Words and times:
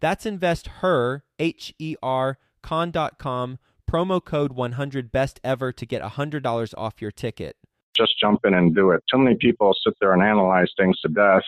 That's 0.00 0.26
investher, 0.26 1.24
H 1.38 1.74
E 1.78 1.94
R, 2.02 2.38
con.com 2.62 3.58
promo 3.90 4.24
code 4.24 4.52
100 4.52 5.10
best 5.10 5.40
ever 5.42 5.72
to 5.72 5.84
get 5.84 6.00
$100 6.00 6.74
off 6.78 7.02
your 7.02 7.10
ticket. 7.10 7.56
Just 7.96 8.12
jump 8.20 8.42
in 8.44 8.54
and 8.54 8.72
do 8.74 8.92
it. 8.92 9.02
Too 9.12 9.18
many 9.18 9.36
people 9.38 9.74
sit 9.84 9.94
there 10.00 10.12
and 10.12 10.22
analyze 10.22 10.68
things 10.78 11.00
to 11.00 11.08
death 11.08 11.42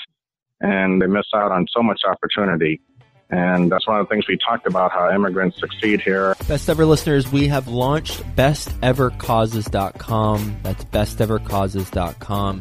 and 0.60 1.00
they 1.00 1.06
miss 1.06 1.26
out 1.34 1.52
on 1.52 1.66
so 1.74 1.82
much 1.82 2.00
opportunity. 2.06 2.82
And 3.30 3.72
that's 3.72 3.86
one 3.86 3.98
of 3.98 4.06
the 4.06 4.14
things 4.14 4.28
we 4.28 4.36
talked 4.36 4.66
about 4.66 4.92
how 4.92 5.10
immigrants 5.14 5.58
succeed 5.58 6.02
here. 6.02 6.36
Best 6.48 6.68
ever 6.68 6.84
listeners, 6.84 7.32
we 7.32 7.48
have 7.48 7.68
launched 7.68 8.20
bestevercauses.com. 8.36 10.56
That's 10.62 10.84
bestevercauses.com. 10.84 12.60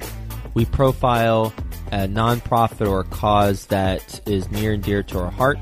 We 0.53 0.65
profile 0.65 1.53
a 1.91 2.07
nonprofit 2.07 2.89
or 2.89 3.01
a 3.01 3.03
cause 3.03 3.65
that 3.67 4.21
is 4.27 4.49
near 4.49 4.73
and 4.73 4.83
dear 4.83 5.03
to 5.03 5.19
our 5.19 5.31
heart, 5.31 5.59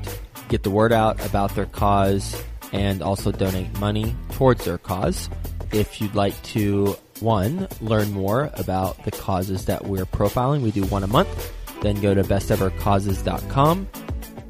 get 0.48 0.62
the 0.62 0.70
word 0.70 0.92
out 0.92 1.24
about 1.26 1.54
their 1.54 1.66
cause, 1.66 2.40
and 2.72 3.02
also 3.02 3.32
donate 3.32 3.78
money 3.78 4.14
towards 4.32 4.64
their 4.64 4.78
cause. 4.78 5.28
If 5.72 6.00
you'd 6.00 6.14
like 6.14 6.40
to, 6.44 6.96
one, 7.20 7.68
learn 7.80 8.12
more 8.12 8.50
about 8.54 9.04
the 9.04 9.10
causes 9.10 9.66
that 9.66 9.84
we're 9.86 10.06
profiling, 10.06 10.62
we 10.62 10.70
do 10.70 10.84
one 10.86 11.02
a 11.02 11.08
month, 11.08 11.52
then 11.82 12.00
go 12.00 12.14
to 12.14 12.22
bestevercauses.com. 12.22 13.88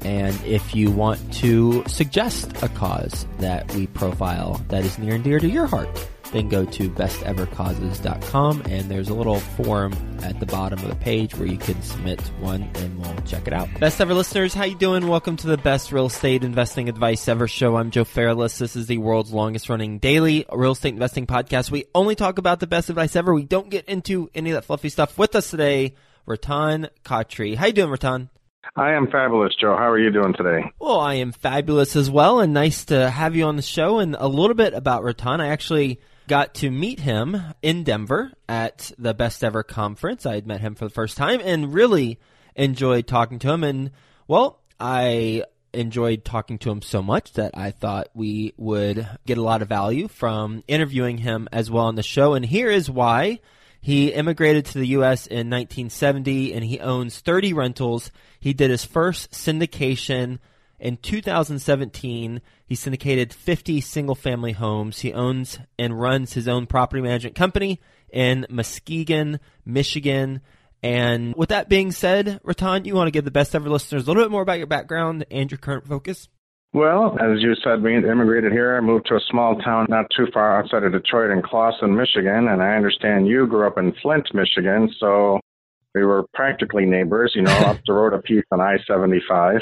And 0.03 0.43
if 0.45 0.73
you 0.73 0.89
want 0.89 1.33
to 1.35 1.83
suggest 1.87 2.63
a 2.63 2.69
cause 2.69 3.27
that 3.37 3.71
we 3.73 3.85
profile 3.87 4.59
that 4.69 4.83
is 4.83 4.97
near 4.97 5.15
and 5.15 5.23
dear 5.23 5.39
to 5.39 5.47
your 5.47 5.67
heart, 5.67 5.89
then 6.31 6.49
go 6.49 6.65
to 6.65 6.89
bestevercauses.com 6.89 8.63
and 8.69 8.89
there's 8.89 9.09
a 9.09 9.13
little 9.13 9.39
form 9.39 9.93
at 10.23 10.39
the 10.39 10.45
bottom 10.45 10.79
of 10.79 10.87
the 10.87 10.95
page 10.95 11.35
where 11.35 11.47
you 11.47 11.57
can 11.57 11.81
submit 11.81 12.21
one 12.39 12.63
and 12.75 12.99
we'll 12.99 13.15
check 13.25 13.47
it 13.47 13.53
out. 13.53 13.67
Best 13.79 13.99
ever 13.99 14.13
listeners, 14.13 14.53
how 14.53 14.63
you 14.63 14.75
doing? 14.75 15.07
Welcome 15.07 15.35
to 15.37 15.47
the 15.47 15.57
best 15.57 15.91
real 15.91 16.05
estate 16.05 16.43
investing 16.43 16.89
advice 16.89 17.27
ever 17.27 17.47
show. 17.47 17.75
I'm 17.75 17.91
Joe 17.91 18.03
Fairless. 18.03 18.57
This 18.57 18.75
is 18.75 18.87
the 18.87 18.97
world's 18.97 19.31
longest 19.31 19.69
running 19.69 19.99
daily 19.99 20.45
real 20.51 20.71
estate 20.71 20.93
investing 20.93 21.27
podcast. 21.27 21.71
We 21.71 21.85
only 21.93 22.15
talk 22.15 22.37
about 22.37 22.59
the 22.59 22.67
best 22.67 22.89
advice 22.89 23.15
ever. 23.15 23.33
We 23.33 23.43
don't 23.43 23.69
get 23.69 23.85
into 23.85 24.29
any 24.33 24.51
of 24.51 24.55
that 24.55 24.65
fluffy 24.65 24.89
stuff. 24.89 25.17
With 25.17 25.35
us 25.35 25.51
today, 25.51 25.95
Ratan 26.25 26.87
Khatri. 27.03 27.55
How 27.55 27.67
you 27.67 27.73
doing, 27.73 27.91
Ratan? 27.91 28.29
I 28.75 28.93
am 28.93 29.07
fabulous, 29.07 29.53
Joe. 29.59 29.75
How 29.75 29.89
are 29.89 29.99
you 29.99 30.11
doing 30.11 30.33
today? 30.33 30.71
Well, 30.79 30.99
I 30.99 31.15
am 31.15 31.31
fabulous 31.31 31.95
as 31.95 32.09
well, 32.09 32.39
and 32.39 32.53
nice 32.53 32.85
to 32.85 33.09
have 33.09 33.35
you 33.35 33.45
on 33.45 33.55
the 33.55 33.61
show. 33.61 33.99
And 33.99 34.15
a 34.17 34.27
little 34.27 34.53
bit 34.53 34.73
about 34.73 35.03
Ratan. 35.03 35.41
I 35.41 35.47
actually 35.47 35.99
got 36.27 36.55
to 36.55 36.71
meet 36.71 36.99
him 36.99 37.37
in 37.61 37.83
Denver 37.83 38.31
at 38.47 38.91
the 38.97 39.13
Best 39.13 39.43
Ever 39.43 39.63
conference. 39.63 40.25
I 40.25 40.35
had 40.35 40.47
met 40.47 40.61
him 40.61 40.75
for 40.75 40.85
the 40.85 40.93
first 40.93 41.17
time 41.17 41.41
and 41.43 41.73
really 41.73 42.19
enjoyed 42.55 43.07
talking 43.07 43.39
to 43.39 43.51
him. 43.51 43.63
And, 43.63 43.91
well, 44.27 44.61
I 44.79 45.43
enjoyed 45.73 46.25
talking 46.25 46.57
to 46.59 46.71
him 46.71 46.81
so 46.81 47.01
much 47.01 47.33
that 47.33 47.51
I 47.53 47.71
thought 47.71 48.09
we 48.13 48.53
would 48.57 49.07
get 49.25 49.37
a 49.37 49.43
lot 49.43 49.61
of 49.61 49.69
value 49.69 50.07
from 50.07 50.63
interviewing 50.67 51.17
him 51.17 51.47
as 51.51 51.71
well 51.71 51.85
on 51.85 51.95
the 51.95 52.03
show. 52.03 52.33
And 52.33 52.45
here 52.45 52.69
is 52.69 52.89
why. 52.89 53.39
He 53.83 54.13
immigrated 54.13 54.65
to 54.65 54.77
the 54.77 54.89
U.S. 54.89 55.25
in 55.25 55.49
1970 55.49 56.53
and 56.53 56.63
he 56.63 56.79
owns 56.79 57.19
30 57.19 57.53
rentals. 57.53 58.11
He 58.39 58.53
did 58.53 58.69
his 58.69 58.85
first 58.85 59.31
syndication 59.31 60.37
in 60.81 60.97
2017, 60.97 62.41
he 62.65 62.75
syndicated 62.75 63.31
50 63.31 63.81
single 63.81 64.15
family 64.15 64.53
homes. 64.53 64.99
He 64.99 65.13
owns 65.13 65.59
and 65.77 66.01
runs 66.01 66.33
his 66.33 66.47
own 66.47 66.65
property 66.65 67.03
management 67.03 67.35
company 67.35 67.79
in 68.11 68.47
Muskegon, 68.49 69.39
Michigan. 69.63 70.41
And 70.81 71.35
with 71.35 71.49
that 71.49 71.69
being 71.69 71.91
said, 71.91 72.41
Ratan, 72.43 72.85
you 72.85 72.95
want 72.95 73.05
to 73.07 73.11
give 73.11 73.25
the 73.25 73.31
best 73.31 73.53
ever 73.53 73.69
listeners 73.69 74.03
a 74.03 74.07
little 74.07 74.23
bit 74.23 74.31
more 74.31 74.41
about 74.41 74.57
your 74.57 74.65
background 74.65 75.23
and 75.29 75.51
your 75.51 75.59
current 75.59 75.87
focus? 75.87 76.27
Well, 76.73 77.15
as 77.19 77.43
you 77.43 77.53
said, 77.63 77.83
we 77.83 77.95
immigrated 77.95 78.51
here. 78.51 78.75
I 78.75 78.79
moved 78.79 79.05
to 79.09 79.15
a 79.15 79.21
small 79.29 79.57
town 79.57 79.85
not 79.87 80.07
too 80.17 80.25
far 80.33 80.59
outside 80.59 80.83
of 80.83 80.93
Detroit 80.93 81.29
in 81.29 81.43
Clawson, 81.43 81.95
Michigan. 81.95 82.47
And 82.47 82.63
I 82.63 82.75
understand 82.75 83.27
you 83.27 83.45
grew 83.45 83.67
up 83.67 83.77
in 83.77 83.93
Flint, 84.01 84.33
Michigan. 84.33 84.89
So 84.99 85.39
we 85.93 86.03
were 86.03 86.25
practically 86.33 86.85
neighbors, 86.85 87.33
you 87.35 87.41
know, 87.41 87.51
up 87.65 87.77
the 87.85 87.93
road 87.93 88.13
a 88.13 88.21
piece 88.21 88.43
on 88.51 88.61
I 88.61 88.77
75. 88.87 89.61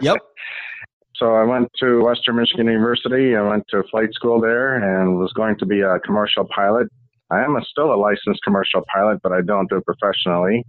Yep. 0.00 0.18
so 1.16 1.34
I 1.34 1.44
went 1.44 1.68
to 1.80 2.02
Western 2.04 2.36
Michigan 2.36 2.66
University. 2.66 3.36
I 3.36 3.42
went 3.42 3.64
to 3.70 3.82
flight 3.90 4.12
school 4.12 4.40
there 4.40 4.76
and 4.76 5.18
was 5.18 5.32
going 5.32 5.58
to 5.58 5.66
be 5.66 5.80
a 5.80 5.98
commercial 6.00 6.46
pilot. 6.54 6.88
I 7.30 7.42
am 7.42 7.56
a, 7.56 7.62
still 7.64 7.94
a 7.94 7.96
licensed 7.96 8.42
commercial 8.44 8.82
pilot, 8.92 9.20
but 9.22 9.32
I 9.32 9.40
don't 9.40 9.68
do 9.70 9.76
it 9.76 9.86
professionally. 9.86 10.64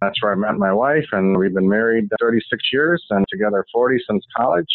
That's 0.00 0.22
where 0.22 0.32
I 0.32 0.34
met 0.34 0.56
my 0.56 0.72
wife, 0.72 1.06
and 1.12 1.38
we've 1.38 1.54
been 1.54 1.68
married 1.68 2.08
36 2.20 2.62
years 2.72 3.04
and 3.10 3.24
together 3.30 3.64
40 3.72 3.98
since 4.08 4.24
college. 4.36 4.68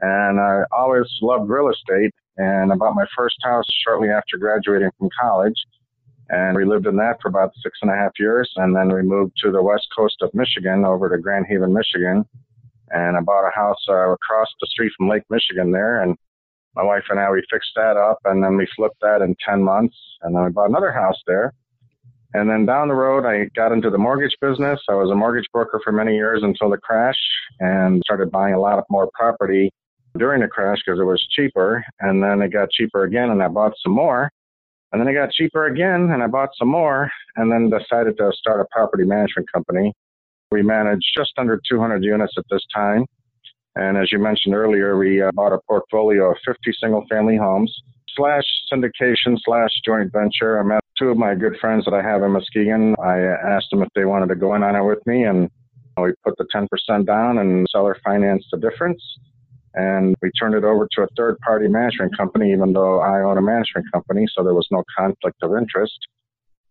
And 0.00 0.40
I 0.40 0.62
always 0.72 1.06
loved 1.22 1.50
real 1.50 1.70
estate. 1.70 2.12
And 2.36 2.72
I 2.72 2.76
bought 2.76 2.94
my 2.94 3.06
first 3.16 3.36
house 3.42 3.64
shortly 3.84 4.10
after 4.10 4.36
graduating 4.36 4.90
from 4.98 5.08
college. 5.20 5.54
And 6.30 6.56
we 6.56 6.64
lived 6.64 6.86
in 6.86 6.96
that 6.96 7.18
for 7.20 7.28
about 7.28 7.52
six 7.62 7.78
and 7.82 7.90
a 7.90 7.94
half 7.94 8.12
years. 8.18 8.50
And 8.56 8.74
then 8.74 8.92
we 8.92 9.02
moved 9.02 9.34
to 9.42 9.50
the 9.50 9.62
west 9.62 9.86
coast 9.96 10.16
of 10.22 10.32
Michigan 10.32 10.84
over 10.84 11.08
to 11.08 11.20
Grand 11.20 11.46
Haven, 11.48 11.72
Michigan. 11.72 12.24
And 12.90 13.16
I 13.16 13.20
bought 13.20 13.46
a 13.46 13.54
house 13.54 13.84
uh, 13.88 14.10
across 14.10 14.48
the 14.60 14.66
street 14.68 14.92
from 14.96 15.08
Lake 15.08 15.24
Michigan 15.30 15.70
there. 15.70 16.02
And 16.02 16.16
my 16.74 16.82
wife 16.82 17.04
and 17.10 17.20
I, 17.20 17.30
we 17.30 17.42
fixed 17.50 17.72
that 17.76 17.96
up 17.96 18.18
and 18.24 18.42
then 18.42 18.56
we 18.56 18.66
flipped 18.74 19.00
that 19.02 19.22
in 19.22 19.36
10 19.46 19.62
months. 19.62 19.96
And 20.22 20.34
then 20.34 20.44
we 20.44 20.50
bought 20.50 20.70
another 20.70 20.92
house 20.92 21.20
there. 21.26 21.52
And 22.34 22.50
then 22.50 22.66
down 22.66 22.88
the 22.88 22.94
road, 22.94 23.24
I 23.24 23.48
got 23.54 23.70
into 23.70 23.90
the 23.90 23.98
mortgage 23.98 24.36
business. 24.40 24.80
I 24.88 24.94
was 24.94 25.10
a 25.10 25.14
mortgage 25.14 25.46
broker 25.52 25.80
for 25.84 25.92
many 25.92 26.16
years 26.16 26.42
until 26.42 26.68
the 26.68 26.78
crash 26.78 27.18
and 27.60 28.02
started 28.04 28.32
buying 28.32 28.54
a 28.54 28.60
lot 28.60 28.78
of 28.78 28.84
more 28.90 29.08
property 29.14 29.70
during 30.18 30.40
the 30.40 30.48
crash 30.48 30.78
because 30.84 30.98
it 30.98 31.04
was 31.04 31.24
cheaper. 31.30 31.84
And 32.00 32.20
then 32.20 32.42
it 32.42 32.52
got 32.52 32.70
cheaper 32.70 33.04
again 33.04 33.30
and 33.30 33.40
I 33.40 33.48
bought 33.48 33.74
some 33.82 33.92
more. 33.92 34.30
And 34.94 35.00
then 35.00 35.08
it 35.08 35.14
got 35.14 35.32
cheaper 35.32 35.66
again, 35.66 36.10
and 36.12 36.22
I 36.22 36.28
bought 36.28 36.50
some 36.56 36.68
more, 36.68 37.10
and 37.34 37.50
then 37.50 37.68
decided 37.68 38.16
to 38.16 38.30
start 38.32 38.60
a 38.60 38.66
property 38.70 39.02
management 39.02 39.50
company. 39.52 39.92
We 40.52 40.62
manage 40.62 41.00
just 41.18 41.32
under 41.36 41.60
200 41.68 42.04
units 42.04 42.34
at 42.38 42.44
this 42.48 42.62
time. 42.72 43.04
And 43.74 43.96
as 43.96 44.12
you 44.12 44.20
mentioned 44.20 44.54
earlier, 44.54 44.96
we 44.96 45.20
uh, 45.20 45.32
bought 45.32 45.52
a 45.52 45.58
portfolio 45.68 46.30
of 46.30 46.36
50 46.46 46.60
single 46.80 47.04
family 47.10 47.36
homes 47.36 47.76
slash 48.14 48.44
syndication 48.72 49.36
slash 49.44 49.70
joint 49.84 50.12
venture. 50.12 50.60
I 50.60 50.62
met 50.62 50.80
two 50.96 51.08
of 51.08 51.16
my 51.16 51.34
good 51.34 51.56
friends 51.60 51.84
that 51.86 51.94
I 51.94 52.00
have 52.00 52.22
in 52.22 52.30
Muskegon. 52.30 52.94
I 53.02 53.18
asked 53.18 53.70
them 53.72 53.82
if 53.82 53.88
they 53.96 54.04
wanted 54.04 54.28
to 54.28 54.36
go 54.36 54.54
in 54.54 54.62
on 54.62 54.76
it 54.76 54.84
with 54.84 55.04
me, 55.06 55.24
and 55.24 55.50
we 56.00 56.12
put 56.22 56.38
the 56.38 56.46
10% 56.54 57.04
down 57.04 57.38
and 57.38 57.66
seller 57.68 57.98
financed 58.04 58.46
the 58.52 58.58
difference 58.58 59.02
and 59.74 60.14
we 60.22 60.30
turned 60.38 60.54
it 60.54 60.64
over 60.64 60.88
to 60.92 61.02
a 61.02 61.06
third 61.16 61.38
party 61.40 61.66
management 61.68 62.16
company, 62.16 62.52
even 62.52 62.72
though 62.72 63.00
I 63.00 63.22
own 63.22 63.38
a 63.38 63.42
management 63.42 63.90
company, 63.92 64.26
so 64.34 64.44
there 64.44 64.54
was 64.54 64.68
no 64.70 64.84
conflict 64.96 65.42
of 65.42 65.56
interest. 65.56 65.98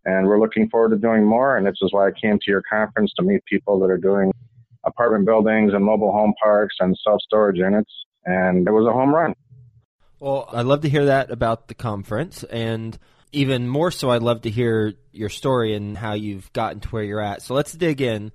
And 0.05 0.27
we're 0.27 0.39
looking 0.39 0.69
forward 0.69 0.89
to 0.89 0.97
doing 0.97 1.25
more. 1.25 1.57
And 1.57 1.65
this 1.65 1.77
is 1.81 1.91
why 1.91 2.07
I 2.07 2.11
came 2.11 2.37
to 2.39 2.51
your 2.51 2.61
conference 2.69 3.11
to 3.17 3.23
meet 3.23 3.43
people 3.45 3.79
that 3.79 3.89
are 3.89 3.97
doing 3.97 4.31
apartment 4.85 5.25
buildings 5.25 5.73
and 5.73 5.83
mobile 5.83 6.11
home 6.11 6.33
parks 6.41 6.75
and 6.79 6.97
self 7.03 7.21
storage 7.21 7.57
units. 7.57 7.91
And 8.25 8.67
it 8.67 8.71
was 8.71 8.87
a 8.87 8.93
home 8.93 9.13
run. 9.13 9.33
Well, 10.19 10.47
I'd 10.53 10.65
love 10.65 10.81
to 10.81 10.89
hear 10.89 11.05
that 11.05 11.31
about 11.31 11.67
the 11.67 11.73
conference. 11.73 12.43
And 12.45 12.97
even 13.33 13.67
more 13.67 13.91
so, 13.91 14.09
I'd 14.11 14.23
love 14.23 14.41
to 14.41 14.49
hear 14.49 14.93
your 15.11 15.29
story 15.29 15.75
and 15.75 15.97
how 15.97 16.13
you've 16.13 16.51
gotten 16.53 16.79
to 16.81 16.89
where 16.89 17.03
you're 17.03 17.21
at. 17.21 17.41
So 17.41 17.53
let's 17.53 17.73
dig 17.73 18.01
in. 18.01 18.31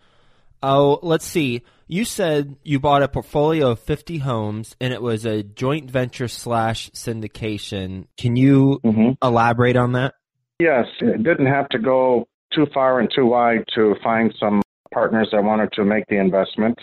Oh, 0.62 0.98
let's 1.02 1.24
see. 1.24 1.62
You 1.86 2.04
said 2.04 2.56
you 2.62 2.80
bought 2.80 3.02
a 3.02 3.08
portfolio 3.08 3.70
of 3.70 3.80
50 3.80 4.18
homes 4.18 4.76
and 4.80 4.92
it 4.92 5.00
was 5.00 5.24
a 5.24 5.42
joint 5.42 5.90
venture 5.90 6.28
slash 6.28 6.90
syndication. 6.90 8.06
Can 8.18 8.36
you 8.36 8.80
mm-hmm. 8.84 9.12
elaborate 9.22 9.76
on 9.76 9.92
that? 9.92 10.14
Yes, 10.60 10.86
it 11.00 11.22
didn't 11.22 11.46
have 11.46 11.68
to 11.70 11.78
go 11.78 12.26
too 12.52 12.66
far 12.74 13.00
and 13.00 13.10
too 13.14 13.26
wide 13.26 13.64
to 13.74 13.94
find 14.02 14.34
some 14.38 14.60
partners 14.92 15.28
that 15.32 15.44
wanted 15.44 15.72
to 15.72 15.84
make 15.84 16.04
the 16.08 16.16
investment. 16.16 16.78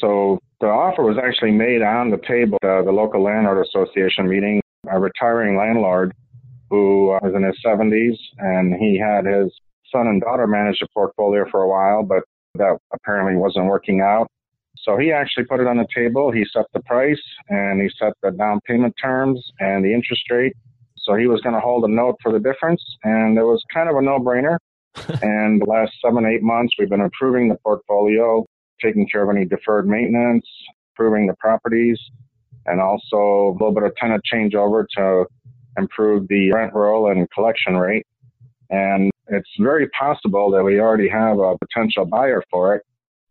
So 0.00 0.38
the 0.60 0.66
offer 0.66 1.02
was 1.02 1.16
actually 1.22 1.52
made 1.52 1.82
on 1.82 2.10
the 2.10 2.18
table, 2.18 2.58
uh, 2.62 2.82
the 2.82 2.92
local 2.92 3.22
landlord 3.22 3.66
association 3.66 4.28
meeting. 4.28 4.60
A 4.90 4.98
retiring 4.98 5.56
landlord 5.56 6.14
who 6.70 7.08
was 7.08 7.32
in 7.34 7.42
his 7.42 7.56
70s 7.64 8.16
and 8.38 8.74
he 8.74 8.98
had 8.98 9.26
his 9.26 9.52
son 9.92 10.06
and 10.06 10.20
daughter 10.20 10.46
manage 10.46 10.78
the 10.80 10.86
portfolio 10.94 11.44
for 11.50 11.62
a 11.62 11.68
while, 11.68 12.02
but 12.02 12.22
that 12.58 12.78
apparently 12.92 13.36
wasn't 13.36 13.66
working 13.66 14.00
out. 14.00 14.28
So 14.76 14.96
he 14.96 15.12
actually 15.12 15.44
put 15.44 15.60
it 15.60 15.66
on 15.66 15.76
the 15.76 15.86
table. 15.94 16.30
He 16.30 16.44
set 16.52 16.66
the 16.72 16.80
price 16.80 17.20
and 17.48 17.80
he 17.80 17.88
set 17.98 18.12
the 18.22 18.30
down 18.30 18.60
payment 18.66 18.94
terms 19.02 19.44
and 19.58 19.84
the 19.84 19.92
interest 19.92 20.22
rate. 20.30 20.54
So 20.96 21.14
he 21.14 21.26
was 21.26 21.40
going 21.40 21.54
to 21.54 21.60
hold 21.60 21.84
a 21.84 21.88
note 21.88 22.16
for 22.22 22.32
the 22.32 22.38
difference. 22.38 22.82
And 23.02 23.36
it 23.36 23.42
was 23.42 23.62
kind 23.72 23.88
of 23.88 23.96
a 23.96 24.02
no 24.02 24.18
brainer. 24.18 24.58
and 25.22 25.60
the 25.60 25.66
last 25.66 25.92
seven, 26.04 26.26
eight 26.26 26.42
months, 26.42 26.74
we've 26.78 26.88
been 26.88 27.00
improving 27.00 27.48
the 27.48 27.56
portfolio, 27.64 28.44
taking 28.82 29.06
care 29.08 29.22
of 29.22 29.34
any 29.34 29.44
deferred 29.44 29.86
maintenance, 29.86 30.46
improving 30.92 31.26
the 31.26 31.34
properties, 31.38 31.98
and 32.66 32.80
also 32.80 33.16
a 33.16 33.52
little 33.52 33.72
bit 33.72 33.84
of 33.84 33.94
tenant 33.96 34.22
changeover 34.32 34.84
to 34.96 35.24
improve 35.76 36.26
the 36.28 36.52
rent 36.52 36.74
roll 36.74 37.10
and 37.10 37.30
collection 37.30 37.76
rate. 37.76 38.06
And 38.70 39.10
it's 39.28 39.50
very 39.58 39.88
possible 39.90 40.50
that 40.52 40.64
we 40.64 40.80
already 40.80 41.08
have 41.08 41.38
a 41.38 41.56
potential 41.58 42.04
buyer 42.04 42.42
for 42.50 42.76
it. 42.76 42.82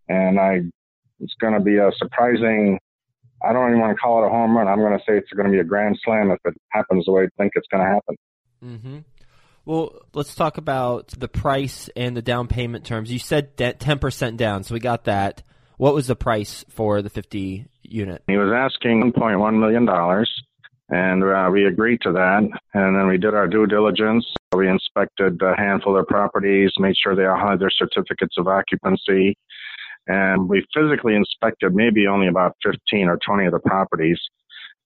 And 0.07 0.39
I, 0.39 0.61
it's 1.19 1.33
going 1.41 1.53
to 1.53 1.59
be 1.59 1.77
a 1.77 1.91
surprising, 1.97 2.79
I 3.43 3.53
don't 3.53 3.69
even 3.69 3.81
want 3.81 3.95
to 3.95 4.01
call 4.01 4.23
it 4.23 4.27
a 4.27 4.29
home 4.29 4.55
run. 4.55 4.67
I'm 4.67 4.79
going 4.79 4.97
to 4.97 5.03
say 5.07 5.17
it's 5.17 5.31
going 5.31 5.47
to 5.47 5.51
be 5.51 5.59
a 5.59 5.63
grand 5.63 5.97
slam 6.03 6.31
if 6.31 6.39
it 6.45 6.59
happens 6.69 7.05
the 7.05 7.11
way 7.11 7.23
I 7.23 7.27
think 7.37 7.53
it's 7.55 7.67
going 7.71 7.83
to 7.83 7.89
happen. 7.89 8.15
Mm-hmm. 8.63 8.97
Well, 9.65 9.99
let's 10.13 10.33
talk 10.33 10.57
about 10.57 11.09
the 11.09 11.27
price 11.27 11.89
and 11.95 12.15
the 12.15 12.21
down 12.21 12.47
payment 12.47 12.85
terms. 12.85 13.11
You 13.11 13.19
said 13.19 13.57
10% 13.57 14.37
down, 14.37 14.63
so 14.63 14.73
we 14.73 14.79
got 14.79 15.05
that. 15.05 15.43
What 15.75 15.93
was 15.93 16.07
the 16.07 16.15
price 16.15 16.63
for 16.69 17.01
the 17.01 17.09
50 17.09 17.65
unit? 17.83 18.23
He 18.27 18.37
was 18.37 18.53
asking 18.55 19.11
$1.1 19.11 19.59
million, 19.59 20.25
and 20.89 21.23
uh, 21.23 21.51
we 21.51 21.65
agreed 21.65 21.99
to 22.03 22.13
that. 22.13 22.49
And 22.73 22.95
then 22.95 23.07
we 23.07 23.17
did 23.17 23.33
our 23.33 23.47
due 23.47 23.67
diligence. 23.67 24.25
We 24.55 24.69
inspected 24.69 25.41
a 25.41 25.55
handful 25.57 25.97
of 25.97 25.97
their 25.97 26.05
properties, 26.05 26.71
made 26.79 26.95
sure 26.97 27.15
they 27.15 27.25
all 27.25 27.37
had 27.37 27.59
their 27.59 27.69
certificates 27.69 28.37
of 28.37 28.47
occupancy, 28.47 29.37
and 30.07 30.47
we 30.47 30.65
physically 30.73 31.15
inspected 31.15 31.75
maybe 31.75 32.07
only 32.07 32.27
about 32.27 32.55
15 32.63 33.09
or 33.09 33.19
20 33.25 33.45
of 33.47 33.51
the 33.51 33.59
properties. 33.59 34.19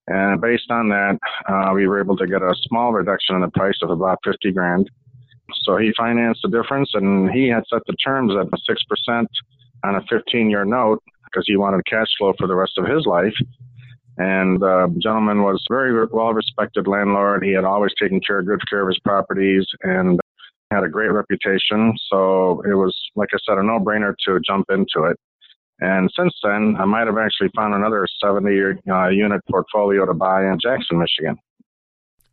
And 0.08 0.42
based 0.42 0.72
on 0.72 0.90
that, 0.90 1.20
uh, 1.48 1.72
we 1.76 1.88
were 1.88 2.02
able 2.02 2.18
to 2.18 2.26
get 2.26 2.42
a 2.42 2.56
small 2.68 2.92
reduction 2.92 3.36
in 3.36 3.42
the 3.42 3.50
price 3.50 3.78
of 3.84 3.92
about 3.92 4.18
50 4.26 4.52
grand. 4.52 4.90
So 5.64 5.78
he 5.78 5.94
financed 5.96 6.42
the 6.44 6.50
difference 6.50 6.90
and 6.96 7.30
he 7.30 7.48
had 7.48 7.64
set 7.72 7.82
the 7.86 7.96
terms 8.04 8.34
at 8.36 8.48
6% 8.48 9.26
on 9.84 9.96
a 9.96 10.02
15 10.10 10.50
year 10.50 10.66
note 10.66 11.04
because 11.26 11.44
he 11.46 11.56
wanted 11.56 11.86
cash 11.86 12.08
flow 12.18 12.34
for 12.38 12.48
the 12.48 12.56
rest 12.56 12.74
of 12.78 12.88
his 12.88 13.06
life. 13.06 13.36
And 14.22 14.62
the 14.62 14.96
gentleman 15.02 15.42
was 15.42 15.66
very 15.68 16.06
well 16.12 16.32
respected 16.32 16.88
landlord. 16.88 17.44
He 17.44 17.54
had 17.54 17.64
always 17.64 17.92
taken 18.00 18.22
care, 18.22 18.44
good 18.44 18.62
care 18.70 18.82
of 18.82 18.88
his 18.88 19.00
properties 19.00 19.66
and 19.82 20.20
had 20.70 20.84
a 20.84 20.90
great 20.90 21.12
reputation. 21.12 21.96
So 22.08 22.62
it 22.62 22.76
was, 22.76 22.96
like 23.16 23.30
I 23.34 23.38
said, 23.44 23.58
a 23.58 23.64
no 23.64 23.80
brainer 23.80 24.14
to 24.28 24.40
jump 24.46 24.68
into 24.70 25.10
it. 25.10 25.18
And 25.80 26.12
since 26.16 26.34
then, 26.44 26.76
I 26.80 26.86
might 26.86 27.08
have 27.08 27.18
actually 27.18 27.50
found 27.56 27.74
another 27.74 28.06
70 28.24 28.48
uh, 28.88 29.08
unit 29.08 29.42
portfolio 29.50 30.06
to 30.06 30.14
buy 30.14 30.46
in 30.46 30.60
Jackson, 30.62 31.00
Michigan. 31.00 31.38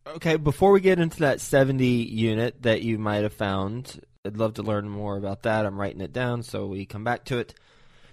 Okay, 0.06 0.36
before 0.36 0.72
we 0.72 0.80
get 0.80 0.98
into 0.98 1.20
that 1.20 1.40
70 1.40 1.86
unit 1.86 2.62
that 2.62 2.82
you 2.82 2.98
might 2.98 3.22
have 3.22 3.32
found, 3.32 3.98
I'd 4.26 4.36
love 4.36 4.54
to 4.54 4.62
learn 4.62 4.90
more 4.90 5.16
about 5.16 5.44
that. 5.44 5.64
I'm 5.64 5.80
writing 5.80 6.02
it 6.02 6.12
down 6.12 6.42
so 6.42 6.66
we 6.66 6.84
come 6.84 7.04
back 7.04 7.24
to 7.26 7.38
it. 7.38 7.54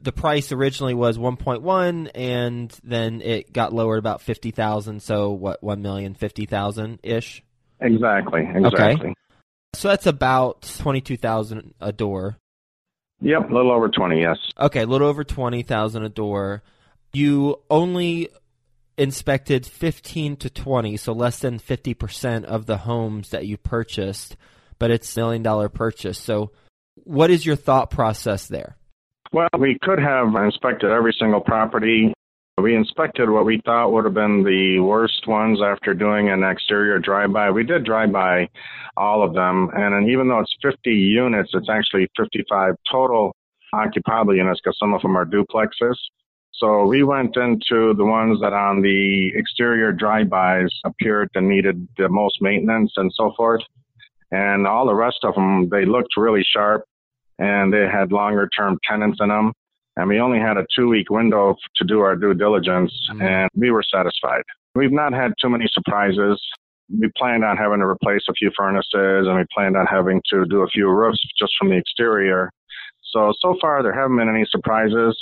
The 0.06 0.12
price 0.12 0.52
originally 0.52 0.94
was 0.94 1.18
1.1 1.18 2.12
and 2.14 2.72
then 2.84 3.22
it 3.22 3.52
got 3.52 3.74
lowered 3.74 3.98
about 3.98 4.22
50,000, 4.22 5.02
so 5.02 5.32
what 5.32 5.64
1,050,000 5.64 7.00
ish? 7.02 7.44
Exactly, 7.82 8.42
exactly. 8.42 9.10
Okay. 9.10 9.14
So 9.74 9.88
that's 9.88 10.06
about 10.06 10.62
22,000 10.78 11.74
a 11.82 11.92
door. 11.92 12.38
Yep, 13.22 13.50
a 13.50 13.54
little 13.54 13.72
over 13.72 13.90
20, 13.90 14.22
yes. 14.22 14.38
Okay, 14.60 14.84
a 14.84 14.86
little 14.86 15.08
over 15.08 15.24
20,000 15.24 16.04
a 16.04 16.10
door. 16.10 16.62
You 17.12 17.62
only 17.72 18.30
inspected 19.00 19.66
15 19.66 20.36
to 20.36 20.52
20, 20.52 20.98
so 20.98 21.14
less 21.14 21.40
than 21.40 21.58
50% 21.58 22.44
of 22.44 22.68
the 22.68 22.78
homes 22.78 23.32
that 23.32 23.48
you 23.48 23.58
purchased, 23.58 24.38
but 24.78 24.92
it's 24.92 25.18
a 25.18 25.20
million 25.20 25.42
dollar 25.42 25.68
purchase. 25.68 26.20
So 26.20 26.52
what 26.94 27.32
is 27.32 27.44
your 27.44 27.56
thought 27.56 27.90
process 27.90 28.46
there? 28.46 28.78
Well, 29.32 29.50
we 29.60 29.78
could 29.82 30.00
have 30.00 30.34
inspected 30.36 30.92
every 30.92 31.14
single 31.20 31.42
property 31.42 32.14
we 32.62 32.74
inspected 32.76 33.30
what 33.30 33.46
we 33.46 33.62
thought 33.66 33.92
would 33.92 34.06
have 34.06 34.14
been 34.14 34.44
the 34.44 34.80
worst 34.80 35.28
ones 35.28 35.60
after 35.62 35.94
doing 35.94 36.30
an 36.30 36.44
exterior 36.44 37.00
drive-by. 37.00 37.52
We 37.52 37.66
did 37.66 37.84
drive-by 37.84 38.48
all 38.96 39.24
of 39.24 39.34
them, 39.34 39.70
and 39.74 40.10
even 40.10 40.30
though 40.30 40.40
it's 40.40 40.56
50 40.62 40.90
units, 40.90 41.50
it's 41.54 41.70
actually 41.70 42.08
55 42.18 42.76
total 42.90 43.36
occupiable 43.74 44.36
units 44.36 44.62
because 44.64 44.78
some 44.80 44.94
of 44.94 45.02
them 45.02 45.18
are 45.18 45.26
duplexes. 45.26 45.96
So 46.54 46.86
we 46.86 47.04
went 47.04 47.36
into 47.36 47.94
the 47.94 48.06
ones 48.06 48.40
that 48.40 48.54
on 48.54 48.82
the 48.82 49.34
exterior 49.36 49.92
drive-bys 49.92 50.70
appeared 50.86 51.30
to 51.34 51.42
needed 51.42 51.86
the 51.98 52.08
most 52.08 52.38
maintenance 52.40 52.94
and 52.96 53.12
so 53.18 53.34
forth. 53.36 53.64
And 54.32 54.66
all 54.66 54.86
the 54.86 54.96
rest 54.96 55.20
of 55.24 55.36
them, 55.36 55.68
they 55.70 55.84
looked 55.84 56.16
really 56.16 56.44
sharp 56.54 56.86
and 57.40 57.74
they 57.74 57.88
had 57.92 58.12
longer 58.12 58.50
term 58.56 58.78
tenants 58.88 59.20
in 59.22 59.30
them 59.30 59.52
and 59.98 60.10
we 60.10 60.20
only 60.20 60.40
had 60.40 60.58
a 60.58 60.66
two 60.76 60.90
week 60.90 61.10
window 61.10 61.56
to 61.76 61.86
do 61.86 62.00
our 62.02 62.16
due 62.16 62.34
diligence 62.34 62.92
mm-hmm. 63.10 63.22
and 63.22 63.50
we 63.56 63.72
were 63.72 63.84
satisfied. 63.84 64.44
We've 64.76 64.92
not 64.92 65.14
had 65.14 65.34
too 65.42 65.50
many 65.50 65.68
surprises. 65.72 66.42
We 66.90 67.10
planned 67.18 67.44
on 67.44 67.58
having 67.58 67.80
to 67.80 67.86
replace 67.86 68.24
a 68.30 68.34
few 68.34 68.52
furnaces 68.56 69.28
and 69.28 69.36
we 69.36 69.46
planned 69.54 69.78
on 69.78 69.86
having 69.86 70.22
to 70.32 70.46
do 70.46 70.62
a 70.62 70.68
few 70.68 70.90
roofs 70.90 71.20
just 71.40 71.54
from 71.58 71.70
the 71.70 71.78
exterior. 71.78 72.52
So, 73.12 73.34
so 73.40 73.56
far 73.62 73.82
there 73.82 73.94
haven't 73.94 74.18
been 74.18 74.30
any 74.30 74.46
surprises 74.50 75.18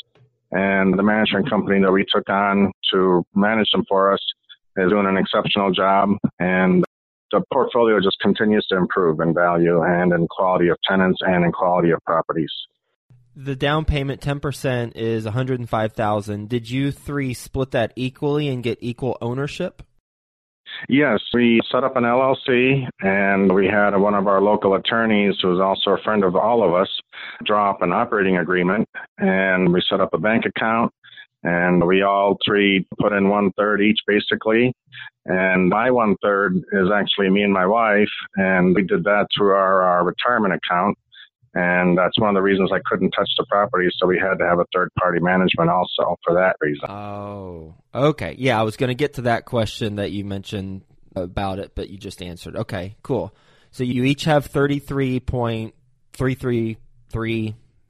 and 0.51 0.97
the 0.97 1.03
management 1.03 1.49
company 1.49 1.81
that 1.81 1.91
we 1.91 2.05
took 2.11 2.29
on 2.29 2.71
to 2.91 3.23
manage 3.35 3.69
them 3.71 3.85
for 3.87 4.11
us 4.11 4.19
is 4.77 4.89
doing 4.89 5.05
an 5.05 5.17
exceptional 5.17 5.71
job 5.71 6.09
and 6.39 6.83
the 7.33 7.41
portfolio 7.51 7.99
just 7.99 8.17
continues 8.21 8.65
to 8.69 8.77
improve 8.77 9.19
in 9.19 9.33
value 9.33 9.81
and 9.81 10.13
in 10.13 10.27
quality 10.29 10.69
of 10.69 10.77
tenants 10.87 11.19
and 11.21 11.43
in 11.43 11.51
quality 11.51 11.91
of 11.91 11.99
properties 12.05 12.51
the 13.35 13.55
down 13.55 13.85
payment 13.85 14.21
10% 14.21 14.95
is 14.95 15.25
105,000. 15.25 16.49
Did 16.49 16.69
you 16.69 16.91
three 16.91 17.33
split 17.33 17.71
that 17.71 17.93
equally 17.95 18.47
and 18.47 18.63
get 18.63 18.77
equal 18.81 19.17
ownership? 19.21 19.81
Yes, 20.89 21.19
we 21.33 21.61
set 21.71 21.83
up 21.83 21.95
an 21.95 22.03
LLC 22.03 22.87
and 23.01 23.53
we 23.53 23.67
had 23.67 23.95
one 23.95 24.15
of 24.15 24.27
our 24.27 24.41
local 24.41 24.75
attorneys 24.75 25.35
who 25.41 25.49
was 25.49 25.59
also 25.59 25.91
a 25.91 26.03
friend 26.03 26.23
of 26.23 26.35
all 26.35 26.63
of 26.63 26.73
us 26.73 26.89
draw 27.45 27.69
up 27.69 27.81
an 27.81 27.91
operating 27.91 28.37
agreement 28.37 28.87
and 29.17 29.71
we 29.71 29.81
set 29.89 30.01
up 30.01 30.13
a 30.13 30.17
bank 30.17 30.45
account 30.45 30.91
and 31.43 31.85
we 31.85 32.01
all 32.01 32.37
three 32.45 32.87
put 32.99 33.13
in 33.13 33.29
one 33.29 33.51
third 33.57 33.81
each 33.81 33.99
basically. 34.07 34.73
And 35.25 35.69
my 35.69 35.91
one 35.91 36.15
third 36.21 36.55
is 36.73 36.89
actually 36.93 37.29
me 37.29 37.43
and 37.43 37.53
my 37.53 37.65
wife 37.65 38.11
and 38.35 38.75
we 38.75 38.83
did 38.83 39.03
that 39.05 39.27
through 39.35 39.53
our, 39.53 39.81
our 39.83 40.03
retirement 40.03 40.53
account 40.53 40.97
and 41.55 41.97
that's 41.97 42.19
one 42.19 42.29
of 42.29 42.35
the 42.35 42.41
reasons 42.41 42.71
I 42.73 42.79
couldn't 42.85 43.11
touch 43.11 43.29
the 43.37 43.45
property. 43.47 43.87
So 43.97 44.07
we 44.07 44.17
had 44.17 44.39
to 44.39 44.45
have 44.45 44.59
a 44.59 44.65
third 44.73 44.89
party 44.99 45.19
management 45.19 45.69
also 45.69 46.17
for 46.25 46.33
that 46.33 46.55
reason. 46.59 46.89
Oh, 46.89 47.75
okay. 47.93 48.35
Yeah, 48.39 48.59
I 48.59 48.63
was 48.63 48.75
going 48.75 48.87
to 48.87 48.95
get 48.95 49.13
to 49.15 49.23
that 49.23 49.45
question 49.45 49.97
that 49.97 50.11
you 50.11 50.25
mentioned 50.25 50.81
about 51.15 51.59
it, 51.59 51.73
but 51.75 51.89
you 51.89 51.97
just 51.97 52.23
answered. 52.23 52.55
Okay, 52.55 52.95
cool. 53.03 53.35
So 53.71 53.83
you 53.83 54.03
each 54.03 54.25
have 54.25 54.45
thirty 54.47 54.79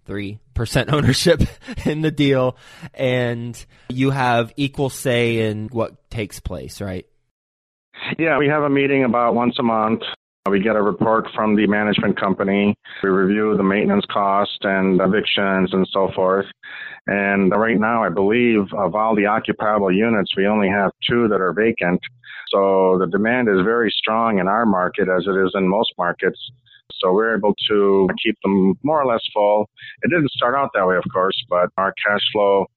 three 0.06 0.40
point 0.54 0.70
three 0.70 0.84
three 0.84 0.94
three 0.94 0.94
three 0.94 0.94
percent 0.94 0.94
ownership 0.94 1.42
in 1.86 2.02
the 2.02 2.12
deal, 2.12 2.58
and 2.94 3.66
you 3.90 4.12
have 4.12 4.54
equal 4.56 4.90
say 4.90 5.50
in 5.50 5.68
what 5.70 6.10
takes 6.10 6.40
place, 6.40 6.82
right? 6.82 7.06
Yeah, 8.18 8.38
we 8.38 8.48
have 8.48 8.64
a 8.64 8.70
meeting 8.70 9.04
about 9.04 9.36
once 9.36 9.56
a 9.60 9.64
month 9.64 10.04
we 10.50 10.60
get 10.60 10.76
a 10.76 10.82
report 10.82 11.26
from 11.34 11.56
the 11.56 11.68
management 11.68 12.20
company. 12.20 12.76
We 13.02 13.10
review 13.10 13.56
the 13.56 13.64
maintenance 13.64 14.04
cost 14.12 14.60
and 14.64 15.00
evictions 15.00 15.70
and 15.72 15.88
so 15.90 16.12
forth. 16.14 16.46
And 17.08 17.52
right 17.52 17.80
now, 17.80 18.04
I 18.04 18.10
believe 18.10 18.74
of 18.74 18.94
all 18.94 19.16
the 19.16 19.26
occupiable 19.26 19.92
units, 19.92 20.36
we 20.36 20.46
only 20.46 20.68
have 20.68 20.92
two 21.10 21.30
that 21.30 21.40
are 21.40 21.54
vacant. 21.54 22.02
So 22.50 22.98
the 23.00 23.08
demand 23.08 23.48
is 23.48 23.64
very 23.64 23.90
strong 23.90 24.40
in 24.40 24.50
our 24.50 24.66
market 24.66 25.08
as 25.08 25.26
it 25.28 25.38
is 25.38 25.52
in 25.56 25.68
most 25.68 25.94
markets. 25.98 26.40
So 27.04 27.10
we 27.10 27.18
we're 27.18 27.36
able 27.36 27.54
to 27.70 28.08
keep 28.24 28.38
them 28.44 28.76
more 28.84 29.02
or 29.02 29.06
less 29.06 29.22
full. 29.34 29.70
It 30.04 30.10
didn't 30.10 30.32
start 30.32 30.56
out 30.56 30.70
that 30.74 30.88
way, 30.88 30.96
of 30.96 31.04
course, 31.12 31.36
but 31.50 31.70
our 31.78 31.94
cash 32.06 32.22
flow 32.32 32.68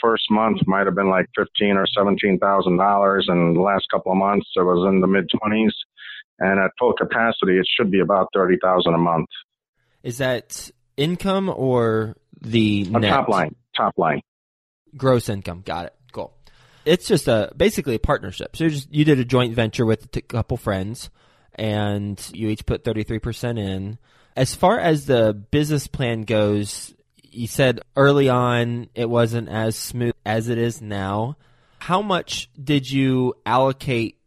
first 0.00 0.24
month 0.30 0.58
might 0.66 0.86
have 0.86 0.94
been 0.94 1.08
like 1.08 1.26
fifteen 1.36 1.76
or 1.76 1.86
seventeen 1.96 2.38
thousand 2.38 2.78
dollars, 2.78 3.26
and 3.28 3.56
the 3.56 3.60
last 3.60 3.86
couple 3.90 4.12
of 4.12 4.18
months 4.18 4.46
it 4.56 4.62
was 4.62 4.86
in 4.92 5.00
the 5.00 5.06
mid 5.06 5.28
twenties. 5.38 5.72
And 6.38 6.58
at 6.60 6.70
full 6.78 6.92
capacity, 6.92 7.58
it 7.58 7.66
should 7.78 7.90
be 7.90 8.00
about 8.00 8.28
thirty 8.34 8.58
thousand 8.62 8.94
a 8.94 8.98
month. 8.98 9.28
Is 10.02 10.18
that 10.18 10.70
income 10.96 11.48
or 11.48 12.16
the 12.40 12.84
top 12.84 13.28
line? 13.28 13.54
Top 13.76 13.94
line. 13.96 14.20
Gross 14.96 15.28
income. 15.28 15.62
Got 15.64 15.86
it. 15.86 15.94
Cool. 16.12 16.34
It's 16.84 17.06
just 17.06 17.28
a 17.28 17.52
basically 17.56 17.94
a 17.94 17.98
partnership. 17.98 18.56
So 18.56 18.68
just, 18.68 18.92
you 18.92 19.04
did 19.04 19.18
a 19.18 19.24
joint 19.24 19.54
venture 19.54 19.86
with 19.86 20.14
a 20.16 20.20
couple 20.20 20.56
friends, 20.56 21.10
and 21.56 22.20
you 22.32 22.48
each 22.48 22.64
put 22.64 22.84
thirty 22.84 23.02
three 23.02 23.18
percent 23.18 23.58
in. 23.58 23.98
As 24.36 24.54
far 24.54 24.78
as 24.78 25.06
the 25.06 25.32
business 25.32 25.86
plan 25.86 26.22
goes, 26.22 26.94
you 27.22 27.46
said 27.46 27.80
early 27.96 28.28
on 28.28 28.88
it 28.94 29.08
wasn't 29.10 29.48
as 29.48 29.76
smooth 29.76 30.14
as 30.24 30.48
it 30.48 30.58
is 30.58 30.80
now. 30.80 31.36
How 31.78 32.02
much 32.02 32.48
did 32.62 32.90
you 32.90 33.34
allocate 33.44 34.18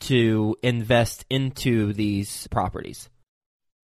to 0.00 0.56
invest 0.62 1.24
into 1.28 1.92
these 1.92 2.46
properties? 2.48 3.08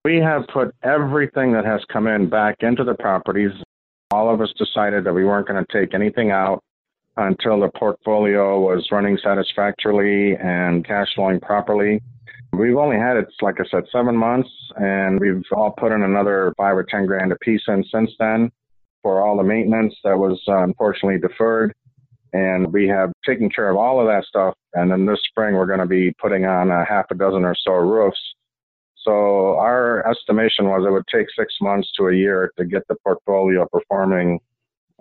We 0.05 0.19
have 0.19 0.47
put 0.53 0.75
everything 0.83 1.53
that 1.53 1.65
has 1.65 1.81
come 1.93 2.07
in 2.07 2.29
back 2.29 2.57
into 2.61 2.85
the 2.85 2.95
properties. 2.95 3.53
All 4.11 4.33
of 4.33 4.41
us 4.41 4.53
decided 4.59 5.05
that 5.05 5.15
we 5.15 5.25
weren't 5.25 5.49
going 5.49 5.65
to 5.65 5.73
take 5.73 5.95
anything 5.95 6.31
out 6.31 6.63
until 7.17 7.59
the 7.61 7.71
portfolio 7.77 8.61
was 8.61 8.87
running 8.93 9.19
satisfactorily 9.23 10.37
and 10.37 10.85
cash 10.87 11.09
flowing 11.15 11.41
properly. 11.41 12.03
We've 12.59 12.77
only 12.77 12.97
had 12.97 13.17
it, 13.17 13.27
like 13.43 13.61
I 13.61 13.65
said, 13.71 13.85
seven 13.91 14.17
months, 14.17 14.51
and 14.77 15.21
we've 15.21 15.43
all 15.53 15.73
put 15.73 15.93
in 15.93 16.03
another 16.03 16.53
five 16.57 16.77
or 16.77 16.85
ten 16.85 17.07
grand 17.07 17.33
a 17.33 17.37
piece 17.37 17.63
in 17.69 17.85
since 17.93 18.11
then 18.19 18.51
for 19.03 19.21
all 19.21 19.37
the 19.37 19.43
maintenance 19.43 19.95
that 20.05 20.19
was 20.19 20.41
uh, 20.49 20.63
unfortunately 20.63 21.21
deferred. 21.21 21.75
And 22.33 22.73
we 22.73 22.89
have 22.89 23.13
taken 23.25 23.49
care 23.49 23.71
of 23.71 23.77
all 23.77 24.01
of 24.01 24.07
that 24.09 24.25
stuff. 24.25 24.55
And 24.73 24.91
then 24.91 25.07
this 25.07 25.21
spring, 25.29 25.55
we're 25.55 25.67
going 25.67 25.79
to 25.79 25.87
be 25.87 26.13
putting 26.21 26.47
on 26.47 26.71
a 26.71 26.85
half 26.85 27.07
a 27.11 27.15
dozen 27.15 27.45
or 27.45 27.55
so 27.55 27.73
roofs. 27.75 28.19
So 29.03 29.57
our 29.59 30.05
estimation 30.11 30.67
was 30.67 30.85
it 30.87 30.91
would 30.91 31.07
take 31.13 31.27
six 31.39 31.55
months 31.61 31.93
to 31.99 32.09
a 32.09 32.15
year 32.15 32.51
to 32.59 32.65
get 32.65 32.83
the 32.89 32.97
portfolio 33.05 33.69
performing 33.71 34.41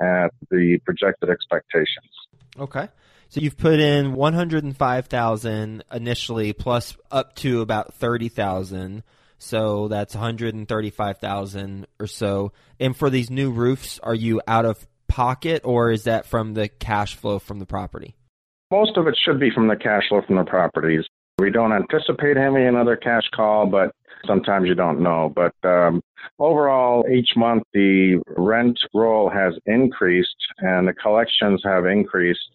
at 0.01 0.31
the 0.51 0.79
projected 0.85 1.29
expectations. 1.29 2.11
Okay. 2.59 2.87
So 3.33 3.41
you've 3.41 3.57
put 3.57 3.79
in 3.79 4.13
105,000 4.13 5.83
initially 5.91 6.53
plus 6.53 6.95
up 7.09 7.33
to 7.37 7.61
about 7.61 7.95
30,000. 7.95 9.01
So 9.39 9.87
that's 9.87 10.13
135,000 10.13 11.87
or 11.99 12.05
so. 12.05 12.51
And 12.79 12.95
for 12.95 13.09
these 13.09 13.31
new 13.31 13.49
roofs, 13.49 13.97
are 14.03 14.13
you 14.13 14.39
out 14.47 14.65
of 14.65 14.85
pocket 15.07 15.63
or 15.65 15.89
is 15.89 16.03
that 16.03 16.27
from 16.27 16.53
the 16.53 16.67
cash 16.67 17.15
flow 17.15 17.39
from 17.39 17.57
the 17.57 17.65
property? 17.65 18.15
Most 18.69 18.97
of 18.97 19.07
it 19.07 19.17
should 19.25 19.39
be 19.39 19.49
from 19.49 19.67
the 19.67 19.77
cash 19.77 20.09
flow 20.09 20.21
from 20.27 20.35
the 20.35 20.43
properties. 20.43 21.03
We 21.39 21.49
don't 21.49 21.73
anticipate 21.73 22.37
having 22.37 22.67
another 22.67 22.95
cash 22.95 23.27
call, 23.35 23.65
but 23.65 23.95
sometimes 24.27 24.67
you 24.67 24.75
don't 24.75 25.01
know. 25.01 25.33
But 25.35 25.55
um, 25.67 26.03
overall, 26.37 27.03
each 27.11 27.29
month 27.35 27.63
the 27.73 28.21
rent 28.37 28.77
roll 28.93 29.27
has 29.31 29.55
increased 29.65 30.35
and 30.59 30.87
the 30.87 30.93
collections 30.93 31.63
have 31.65 31.87
increased 31.87 32.51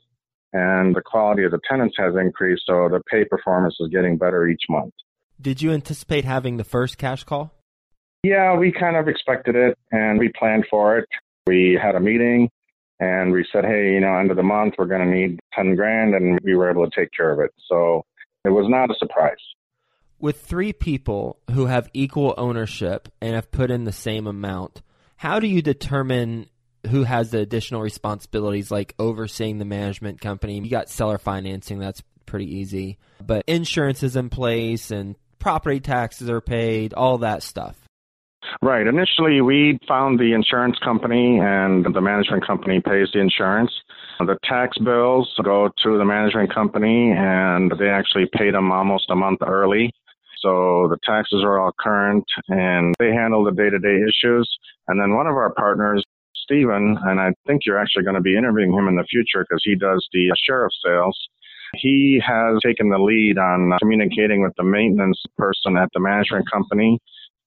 and 0.53 0.95
the 0.95 1.03
quality 1.03 1.45
of 1.45 1.51
the 1.51 1.61
tenants 1.69 1.97
has 1.99 2.15
increased. 2.17 2.63
So 2.67 2.89
the 2.89 3.01
pay 3.11 3.25
performance 3.25 3.77
is 3.81 3.89
getting 3.89 4.17
better 4.17 4.47
each 4.47 4.63
month. 4.69 4.95
Did 5.41 5.63
you 5.63 5.73
anticipate 5.73 6.25
having 6.25 6.57
the 6.57 6.65
first 6.65 6.99
cash 6.99 7.25
call? 7.25 7.53
Yeah, 8.23 8.57
we 8.57 8.73
kind 8.73 8.97
of 8.97 9.07
expected 9.07 9.55
it 9.55 9.79
and 9.93 10.19
we 10.19 10.33
planned 10.37 10.67
for 10.69 10.99
it. 10.99 11.09
We 11.47 11.79
had 11.81 11.95
a 11.95 12.01
meeting 12.01 12.51
and 12.99 13.33
we 13.33 13.47
said, 13.53 13.65
hey, 13.65 13.93
you 13.93 14.01
know, 14.01 14.19
end 14.19 14.31
of 14.31 14.37
the 14.37 14.43
month, 14.43 14.75
we're 14.77 14.87
going 14.87 15.09
to 15.09 15.15
need 15.15 15.39
10 15.55 15.77
grand 15.77 16.15
and 16.15 16.39
we 16.43 16.57
were 16.57 16.69
able 16.69 16.89
to 16.89 17.01
take 17.01 17.11
care 17.17 17.31
of 17.31 17.39
it. 17.39 17.53
So 17.69 18.05
it 18.45 18.51
was 18.51 18.67
not 18.69 18.91
a 18.91 18.95
surprise. 18.99 19.37
With 20.19 20.41
three 20.41 20.73
people 20.73 21.39
who 21.53 21.67
have 21.67 21.89
equal 21.95 22.35
ownership 22.37 23.09
and 23.21 23.37
have 23.37 23.53
put 23.53 23.71
in 23.71 23.85
the 23.85 23.93
same 23.93 24.27
amount, 24.27 24.83
how 25.17 25.39
do 25.39 25.47
you 25.47 25.63
determine 25.63 26.49
who 26.87 27.03
has 27.05 27.31
the 27.31 27.39
additional 27.39 27.81
responsibilities 27.81 28.71
like 28.71 28.95
overseeing 28.99 29.59
the 29.59 29.65
management 29.65 30.21
company? 30.21 30.59
You 30.61 30.71
got 30.71 30.89
seller 30.89 31.19
financing, 31.19 31.79
that's 31.79 32.03
pretty 32.27 32.57
easy. 32.57 32.99
But 33.25 33.45
insurance 33.47 34.03
is 34.03 34.17
in 34.17 34.31
place 34.31 34.91
and 34.91 35.17
property 35.39 35.81
taxes 35.81 36.29
are 36.31 36.41
paid, 36.41 36.95
all 36.95 37.19
that 37.19 37.43
stuff. 37.43 37.77
Right. 38.63 38.87
Initially, 38.87 39.41
we 39.41 39.79
found 39.87 40.19
the 40.19 40.33
insurance 40.33 40.79
company, 40.83 41.39
and 41.41 41.85
the 41.85 42.01
management 42.01 42.47
company 42.47 42.81
pays 42.81 43.09
the 43.13 43.21
insurance. 43.21 43.71
The 44.21 44.39
tax 44.45 44.79
bills 44.79 45.33
go 45.45 45.69
to 45.85 45.99
the 45.99 46.05
management 46.05 46.55
company, 46.55 47.13
and 47.13 47.73
they 47.79 47.89
actually 47.89 48.27
paid 48.33 48.55
them 48.55 48.73
almost 48.73 49.11
a 49.11 49.17
month 49.17 49.41
early. 49.47 49.93
So 50.41 50.89
the 50.89 50.99
taxes 51.05 51.43
are 51.45 51.59
all 51.59 51.73
current, 51.79 52.25
and 52.49 52.95
they 52.99 53.13
handle 53.13 53.45
the 53.45 53.53
day 53.53 53.71
to 53.71 53.79
day 53.79 53.99
issues. 54.03 54.49
And 54.87 55.01
then 55.01 55.15
one 55.15 55.27
of 55.27 55.35
our 55.35 55.53
partners, 55.55 56.03
Stephen, 56.49 56.97
and 57.05 57.21
I 57.21 57.33
think 57.47 57.63
you're 57.67 57.79
actually 57.79 58.05
going 58.05 58.17
to 58.17 58.23
be 58.23 58.37
interviewing 58.37 58.73
him 58.73 58.89
in 58.89 58.97
the 58.97 59.05
future 59.05 59.45
because 59.45 59.61
he 59.63 59.77
does 59.77 60.07
the 60.13 60.31
uh, 60.31 60.35
sheriff 60.47 60.73
sales. 60.85 61.19
He 61.77 62.19
has 62.27 62.57
taken 62.65 62.89
the 62.89 62.99
lead 62.99 63.37
on 63.37 63.73
uh, 63.73 63.79
communicating 63.79 64.43
with 64.43 64.55
the 64.57 64.65
maintenance 64.65 65.21
person 65.37 65.77
at 65.77 65.91
the 65.93 66.01
management 66.01 66.51
company 66.51 66.99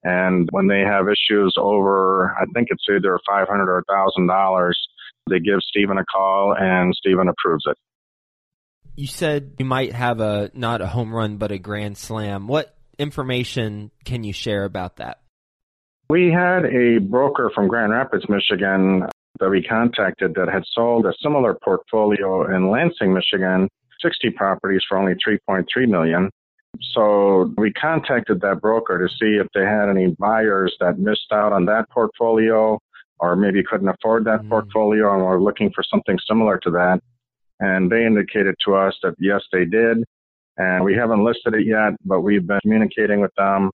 and 0.04 0.50
when 0.52 0.68
they 0.68 0.82
have 0.82 1.08
issues 1.08 1.54
over, 1.58 2.36
I 2.40 2.46
think 2.54 2.70
it's 2.72 2.84
either 2.90 3.20
500 3.28 3.70
or 3.70 3.84
$1,000, 3.90 4.72
they 5.30 5.40
give 5.40 5.60
Stephen 5.62 5.98
a 5.98 6.06
call 6.06 6.56
and 6.58 6.94
Stephen 6.96 7.28
approves 7.28 7.66
it. 7.68 7.78
You 8.96 9.08
said 9.08 9.54
you 9.60 9.66
might 9.66 9.94
have 9.94 10.20
a, 10.20 10.52
not 10.54 10.82
a 10.82 10.88
home 10.88 11.14
run, 11.14 11.38
but 11.38 11.52
a 11.52 11.60
grand 11.60 11.98
slam. 11.98 12.48
What 12.48 12.76
information 12.98 13.92
can 14.04 14.24
you 14.24 14.34
share 14.34 14.66
about 14.66 14.98
that? 14.98 15.21
We 16.12 16.30
had 16.30 16.66
a 16.66 16.98
broker 16.98 17.50
from 17.56 17.70
Grand 17.70 17.94
Rapids, 17.94 18.26
Michigan 18.28 19.08
that 19.40 19.50
we 19.50 19.64
contacted 19.64 20.34
that 20.36 20.50
had 20.50 20.64
sold 20.74 21.06
a 21.06 21.14
similar 21.24 21.58
portfolio 21.64 22.54
in 22.54 22.70
Lansing, 22.70 23.14
Michigan, 23.14 23.70
60 24.02 24.32
properties 24.32 24.82
for 24.90 24.98
only 24.98 25.14
3.3 25.26 25.64
million. 25.88 26.30
So 26.94 27.54
we 27.56 27.72
contacted 27.72 28.42
that 28.42 28.60
broker 28.60 28.98
to 29.00 29.08
see 29.08 29.40
if 29.40 29.48
they 29.54 29.62
had 29.62 29.88
any 29.88 30.08
buyers 30.20 30.76
that 30.82 31.00
missed 31.00 31.32
out 31.32 31.54
on 31.54 31.64
that 31.68 31.90
portfolio 31.90 32.78
or 33.22 33.38
maybe 33.38 33.64
couldn't 33.64 33.88
afford 33.88 34.26
that 34.26 34.42
mm. 34.42 34.50
portfolio 34.50 35.14
and 35.14 35.24
were 35.24 35.42
looking 35.42 35.72
for 35.74 35.82
something 35.82 36.18
similar 36.28 36.60
to 36.64 36.72
that. 36.72 37.00
And 37.62 37.90
they 37.90 38.06
indicated 38.06 38.56
to 38.66 38.76
us 38.76 38.98
that 39.04 39.16
yes, 39.18 39.44
they 39.54 39.64
did. 39.64 40.04
And 40.58 40.84
we 40.84 40.94
haven't 40.94 41.24
listed 41.24 41.54
it 41.54 41.66
yet, 41.66 41.94
but 42.04 42.20
we've 42.20 42.46
been 42.46 42.60
communicating 42.64 43.22
with 43.22 43.32
them 43.38 43.72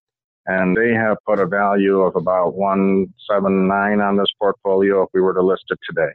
and 0.48 0.76
they 0.76 0.94
have 0.94 1.18
put 1.26 1.40
a 1.40 1.46
value 1.46 2.02
of 2.02 2.16
about 2.16 2.56
179 2.56 4.02
on 4.02 4.18
this 4.18 4.28
portfolio 4.40 5.04
if 5.04 5.10
we 5.14 5.22
were 5.22 5.34
to 5.34 5.42
list 5.42 5.66
it 5.70 5.80
today. 5.88 6.12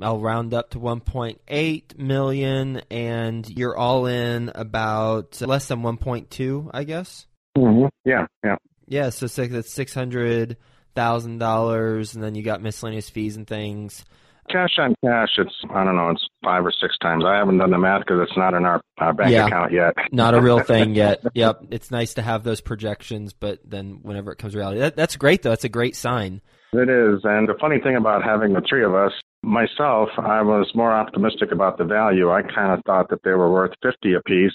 I'll 0.00 0.18
round 0.18 0.52
up 0.54 0.70
to 0.70 0.80
1.8 0.80 1.98
million, 1.98 2.82
and 2.90 3.48
you're 3.48 3.76
all 3.76 4.06
in 4.06 4.50
about 4.54 5.40
less 5.40 5.68
than 5.68 5.82
1.2, 5.82 6.70
I 6.74 6.82
guess. 6.82 7.26
Mm-hmm. 7.56 7.86
Yeah, 8.04 8.26
yeah, 8.42 8.56
yeah. 8.88 9.10
So 9.10 9.28
six, 9.28 9.52
that's 9.52 9.72
six 9.72 9.94
hundred 9.94 10.56
thousand 10.96 11.38
dollars, 11.38 12.14
and 12.14 12.24
then 12.24 12.34
you 12.34 12.42
got 12.42 12.60
miscellaneous 12.62 13.08
fees 13.08 13.36
and 13.36 13.46
things. 13.46 14.04
Cash 14.50 14.78
on 14.78 14.94
cash, 15.04 15.30
it's 15.38 15.54
I 15.70 15.84
don't 15.84 15.96
know, 15.96 16.10
it's 16.10 16.26
five 16.44 16.64
or 16.64 16.72
six 16.72 16.96
times. 16.98 17.24
I 17.26 17.36
haven't 17.36 17.58
done 17.58 17.70
the 17.70 17.78
math 17.78 18.00
because 18.00 18.20
it's 18.28 18.36
not 18.36 18.54
in 18.54 18.64
our, 18.64 18.80
our 18.98 19.12
bank 19.12 19.30
yeah, 19.30 19.46
account 19.46 19.72
yet. 19.72 19.94
not 20.12 20.34
a 20.34 20.40
real 20.40 20.60
thing 20.60 20.94
yet. 20.94 21.24
Yep, 21.34 21.66
it's 21.70 21.90
nice 21.90 22.14
to 22.14 22.22
have 22.22 22.44
those 22.44 22.60
projections, 22.60 23.32
but 23.32 23.58
then 23.64 24.00
whenever 24.02 24.30
it 24.32 24.36
comes 24.36 24.52
to 24.52 24.58
reality, 24.58 24.80
that, 24.80 24.96
that's 24.96 25.16
great 25.16 25.42
though. 25.42 25.50
That's 25.50 25.64
a 25.64 25.68
great 25.68 25.96
sign. 25.96 26.40
It 26.72 26.88
is, 26.88 27.20
and 27.24 27.48
the 27.48 27.54
funny 27.60 27.78
thing 27.80 27.96
about 27.96 28.24
having 28.24 28.52
the 28.52 28.62
three 28.68 28.84
of 28.84 28.94
us, 28.94 29.12
Myself, 29.44 30.08
I 30.16 30.40
was 30.40 30.70
more 30.74 30.92
optimistic 30.92 31.52
about 31.52 31.76
the 31.76 31.84
value. 31.84 32.32
I 32.32 32.40
kind 32.42 32.72
of 32.72 32.80
thought 32.86 33.10
that 33.10 33.22
they 33.24 33.32
were 33.32 33.52
worth 33.52 33.72
50 33.82 34.14
apiece. 34.14 34.54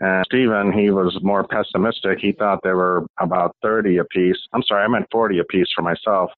And 0.00 0.24
Stephen, 0.26 0.72
he 0.72 0.90
was 0.90 1.16
more 1.22 1.46
pessimistic. 1.46 2.18
He 2.20 2.32
thought 2.32 2.58
they 2.64 2.72
were 2.72 3.06
about 3.20 3.54
30 3.62 3.98
apiece. 3.98 4.36
I'm 4.52 4.62
sorry, 4.62 4.84
I 4.84 4.88
meant 4.88 5.06
40 5.12 5.38
apiece 5.38 5.68
for 5.74 5.82
myself. 5.82 6.30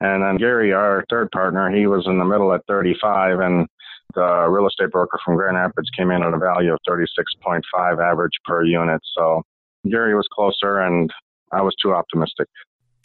And 0.00 0.22
then 0.22 0.38
Gary, 0.38 0.72
our 0.72 1.04
third 1.10 1.30
partner, 1.30 1.70
he 1.70 1.86
was 1.86 2.06
in 2.06 2.18
the 2.18 2.24
middle 2.24 2.52
at 2.54 2.62
35 2.66 3.40
and 3.40 3.66
the 4.14 4.46
real 4.48 4.66
estate 4.66 4.90
broker 4.90 5.18
from 5.24 5.36
Grand 5.36 5.56
Rapids 5.56 5.88
came 5.96 6.10
in 6.10 6.22
at 6.22 6.32
a 6.32 6.38
value 6.38 6.72
of 6.72 6.78
36.5 6.88 7.62
average 8.02 8.32
per 8.44 8.64
unit. 8.64 9.00
So 9.16 9.42
Gary 9.88 10.14
was 10.14 10.26
closer 10.32 10.80
and 10.80 11.10
I 11.52 11.62
was 11.62 11.74
too 11.82 11.92
optimistic. 11.92 12.48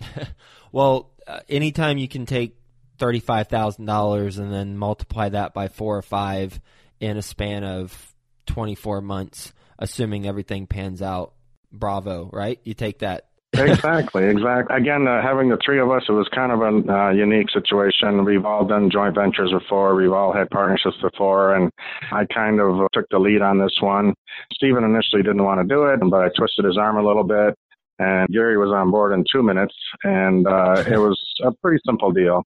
well, 0.71 1.11
uh, 1.27 1.39
anytime 1.49 1.97
you 1.97 2.07
can 2.07 2.25
take 2.25 2.57
thirty-five 2.97 3.47
thousand 3.47 3.85
dollars 3.85 4.37
and 4.37 4.51
then 4.51 4.77
multiply 4.77 5.29
that 5.29 5.53
by 5.53 5.67
four 5.67 5.97
or 5.97 6.01
five 6.01 6.59
in 6.99 7.17
a 7.17 7.21
span 7.21 7.63
of 7.63 8.13
twenty-four 8.45 9.01
months, 9.01 9.53
assuming 9.79 10.27
everything 10.27 10.67
pans 10.67 11.01
out. 11.01 11.33
Bravo, 11.71 12.29
right? 12.31 12.59
You 12.63 12.73
take 12.73 12.99
that 12.99 13.29
exactly, 13.53 14.25
exactly. 14.25 14.75
Again, 14.75 15.07
uh, 15.07 15.21
having 15.21 15.49
the 15.49 15.57
three 15.63 15.79
of 15.79 15.89
us, 15.91 16.03
it 16.07 16.11
was 16.11 16.27
kind 16.33 16.51
of 16.51 16.61
a 16.61 16.93
uh, 16.93 17.09
unique 17.11 17.49
situation. 17.51 18.25
We've 18.25 18.45
all 18.45 18.65
done 18.65 18.89
joint 18.89 19.15
ventures 19.15 19.51
before. 19.51 19.95
We've 19.95 20.11
all 20.11 20.33
had 20.33 20.49
partnerships 20.49 20.97
before, 21.01 21.55
and 21.55 21.71
I 22.11 22.25
kind 22.25 22.59
of 22.59 22.87
took 22.93 23.05
the 23.09 23.19
lead 23.19 23.41
on 23.41 23.59
this 23.59 23.77
one. 23.79 24.13
Stephen 24.53 24.83
initially 24.83 25.23
didn't 25.23 25.43
want 25.43 25.61
to 25.61 25.67
do 25.67 25.85
it, 25.85 25.99
but 26.09 26.21
I 26.21 26.29
twisted 26.35 26.65
his 26.65 26.77
arm 26.77 26.97
a 26.97 27.05
little 27.05 27.23
bit, 27.23 27.55
and 27.99 28.27
Gary 28.29 28.57
was 28.57 28.71
on 28.71 28.91
board 28.91 29.13
in 29.13 29.23
two 29.31 29.43
minutes, 29.43 29.75
and 30.03 30.47
uh, 30.47 30.83
it 30.87 30.97
was 30.97 31.19
a 31.43 31.51
pretty 31.61 31.81
simple 31.85 32.11
deal. 32.11 32.43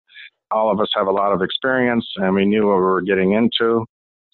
All 0.52 0.72
of 0.72 0.80
us 0.80 0.90
have 0.96 1.08
a 1.08 1.12
lot 1.12 1.34
of 1.34 1.42
experience, 1.42 2.06
and 2.18 2.34
we 2.34 2.46
knew 2.46 2.68
what 2.68 2.78
we 2.78 2.82
were 2.82 3.02
getting 3.02 3.34
into. 3.34 3.86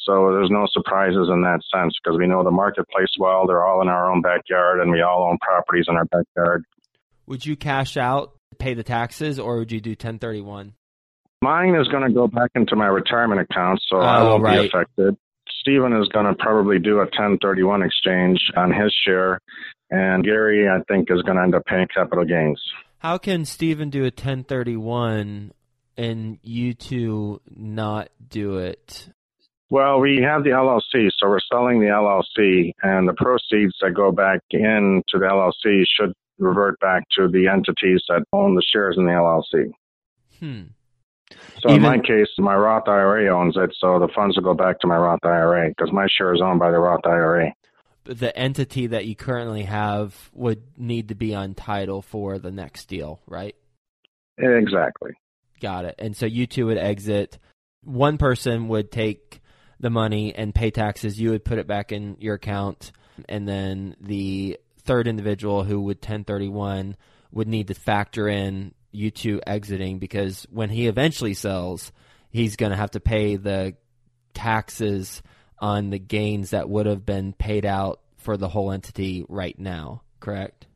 So 0.06 0.34
there's 0.34 0.52
no 0.52 0.68
surprises 0.72 1.30
in 1.32 1.42
that 1.44 1.62
sense 1.74 1.94
because 2.04 2.18
we 2.18 2.28
know 2.28 2.44
the 2.44 2.52
marketplace 2.52 3.08
well. 3.18 3.48
They're 3.48 3.66
all 3.66 3.82
in 3.82 3.88
our 3.88 4.12
own 4.12 4.22
backyard 4.22 4.80
and 4.82 4.92
we 4.92 5.02
all 5.02 5.28
own 5.30 5.38
properties 5.40 5.86
in 5.88 5.96
our 5.96 6.06
backyard. 6.06 6.66
Would 7.28 7.46
you 7.46 7.56
cash 7.56 7.96
out, 7.96 8.34
pay 8.58 8.74
the 8.74 8.84
taxes, 8.84 9.40
or 9.40 9.60
would 9.60 9.72
you 9.72 9.80
do 9.80 9.92
1031? 9.92 10.74
Mine 11.42 11.76
is 11.76 11.88
going 11.88 12.08
to 12.08 12.14
go 12.14 12.28
back 12.28 12.52
into 12.56 12.76
my 12.76 12.88
retirement 12.88 13.42
account, 13.42 13.80
so 13.88 13.98
oh, 13.98 14.02
I 14.02 14.24
won't 14.24 14.44
right. 14.44 14.62
be 14.62 14.68
affected. 14.68 15.18
Stephen 15.60 15.94
is 15.94 16.08
going 16.10 16.26
to 16.26 16.34
probably 16.36 16.80
do 16.80 16.96
a 16.96 17.06
1031 17.06 17.84
exchange 17.84 18.40
on 18.56 18.72
his 18.72 18.94
share, 19.06 19.40
and 19.90 20.24
Gary, 20.24 20.68
I 20.68 20.82
think, 20.88 21.10
is 21.10 21.22
going 21.22 21.38
to 21.38 21.44
end 21.44 21.56
up 21.56 21.66
paying 21.66 21.88
capital 21.94 22.26
gains. 22.26 22.62
How 23.00 23.18
can 23.18 23.44
Stephen 23.44 23.90
do 23.90 24.02
a 24.02 24.06
1031 24.06 25.52
and 25.98 26.40
you 26.42 26.74
two 26.74 27.42
not 27.54 28.10
do 28.26 28.58
it? 28.58 29.10
Well, 29.74 30.02
we 30.02 30.22
have 30.22 30.44
the 30.44 30.52
LLC, 30.52 31.10
so 31.18 31.28
we're 31.28 31.40
selling 31.52 31.80
the 31.80 31.88
LLC, 31.88 32.74
and 32.84 33.10
the 33.10 33.14
proceeds 33.14 33.74
that 33.82 33.96
go 33.96 34.12
back 34.12 34.40
into 34.52 35.02
the 35.14 35.26
LLC 35.26 35.84
should 35.98 36.14
revert 36.38 36.80
back 36.80 37.02
to 37.18 37.28
the 37.28 37.48
entities 37.48 38.04
that 38.08 38.24
own 38.34 38.54
the 38.54 38.62
shares 38.72 38.98
in 39.00 39.06
the 39.06 39.12
LLC. 39.12 39.72
Hmm. 40.40 40.62
So 41.60 41.72
Even, 41.72 41.78
in 41.78 41.82
my 41.82 41.98
case, 41.98 42.28
my 42.38 42.54
Roth 42.54 42.88
IRA 42.88 43.36
owns 43.36 43.58
it, 43.58 43.74
so 43.80 43.98
the 43.98 44.10
funds 44.14 44.36
will 44.36 44.44
go 44.44 44.54
back 44.54 44.80
to 44.82 44.88
my 44.88 44.96
Roth 44.96 45.26
IRA 45.26 45.70
because 45.70 45.92
my 45.92 46.06
share 46.20 46.36
is 46.36 46.40
owned 46.40 46.60
by 46.60 46.70
the 46.70 46.78
Roth 46.78 47.08
IRA. 47.08 47.52
The 48.04 48.38
entity 48.38 48.86
that 48.86 49.08
you 49.08 49.16
currently 49.16 49.64
have 49.64 50.30
would 50.34 50.62
need 50.78 51.08
to 51.08 51.16
be 51.16 51.34
on 51.34 51.56
title 51.56 52.04
for 52.04 52.38
the 52.38 52.52
next 52.52 52.86
deal, 52.86 53.22
right? 53.26 53.56
Exactly. 54.38 55.14
Got 55.60 55.86
it. 55.86 55.96
And 55.98 56.16
so 56.16 56.28
you 56.28 56.46
two 56.46 56.68
would 56.68 56.78
exit. 56.78 57.40
One 57.82 58.20
person 58.20 58.68
would 58.68 58.92
take 58.92 59.40
the 59.80 59.90
money 59.90 60.34
and 60.34 60.54
pay 60.54 60.72
taxes, 60.72 61.20
you 61.20 61.32
would 61.32 61.46
put 61.46 61.60
it 61.60 61.68
back 61.68 61.92
in 61.92 62.18
your 62.20 62.36
account, 62.36 62.92
and 63.28 63.48
then 63.48 63.96
the 64.02 64.60
third 64.84 65.08
individual 65.08 65.64
who 65.64 65.82
would 65.82 65.98
1031 65.98 66.96
would 67.32 67.48
need 67.48 67.68
to 67.68 67.74
factor 67.74 68.28
in 68.28 68.74
you 68.92 69.10
two 69.12 69.42
exiting 69.46 69.98
because 70.00 70.46
when 70.52 70.70
he 70.70 70.88
eventually 70.88 71.34
sells, 71.34 71.92
he's 72.30 72.56
going 72.56 72.72
to 72.72 72.78
have 72.78 72.92
to 72.92 73.00
pay 73.00 73.36
the 73.36 73.76
taxes 74.34 75.22
on 75.60 75.90
the 75.90 76.00
gains 76.00 76.52
that 76.52 76.70
would 76.70 76.86
have 76.86 77.06
been 77.06 77.34
paid 77.34 77.66
out 77.66 78.02
for 78.18 78.38
the 78.38 78.50
whole 78.50 78.72
entity 78.72 79.26
right 79.28 79.58
now, 79.58 80.02
correct? 80.20 80.68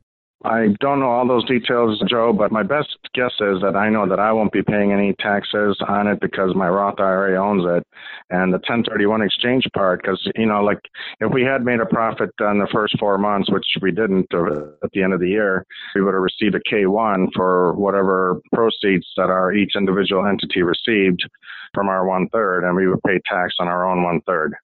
I 0.44 0.68
don't 0.78 1.00
know 1.00 1.10
all 1.10 1.26
those 1.26 1.44
details, 1.46 2.00
Joe, 2.08 2.32
but 2.32 2.52
my 2.52 2.62
best 2.62 2.96
guess 3.12 3.32
is 3.40 3.60
that 3.60 3.74
I 3.74 3.88
know 3.88 4.08
that 4.08 4.20
I 4.20 4.30
won't 4.30 4.52
be 4.52 4.62
paying 4.62 4.92
any 4.92 5.12
taxes 5.18 5.76
on 5.88 6.06
it 6.06 6.20
because 6.20 6.54
my 6.54 6.68
Roth 6.68 7.00
IRA 7.00 7.36
owns 7.44 7.64
it. 7.66 7.84
And 8.30 8.52
the 8.52 8.58
1031 8.58 9.22
exchange 9.22 9.64
part, 9.74 10.00
because, 10.00 10.22
you 10.36 10.46
know, 10.46 10.62
like 10.62 10.78
if 11.18 11.32
we 11.32 11.42
had 11.42 11.64
made 11.64 11.80
a 11.80 11.86
profit 11.86 12.30
on 12.40 12.58
the 12.58 12.68
first 12.72 12.96
four 13.00 13.18
months, 13.18 13.50
which 13.50 13.66
we 13.82 13.90
didn't 13.90 14.32
uh, 14.32 14.70
at 14.84 14.92
the 14.92 15.02
end 15.02 15.12
of 15.12 15.18
the 15.18 15.28
year, 15.28 15.66
we 15.96 16.02
would 16.02 16.14
have 16.14 16.22
received 16.22 16.54
a 16.54 16.72
K1 16.72 17.30
for 17.34 17.74
whatever 17.74 18.40
proceeds 18.54 19.06
that 19.16 19.30
our 19.30 19.52
each 19.52 19.72
individual 19.74 20.24
entity 20.24 20.62
received 20.62 21.28
from 21.74 21.88
our 21.88 22.06
one 22.06 22.28
third, 22.28 22.62
and 22.62 22.76
we 22.76 22.86
would 22.86 23.02
pay 23.04 23.18
tax 23.28 23.54
on 23.58 23.66
our 23.66 23.90
own 23.90 24.04
one 24.04 24.20
third. 24.24 24.54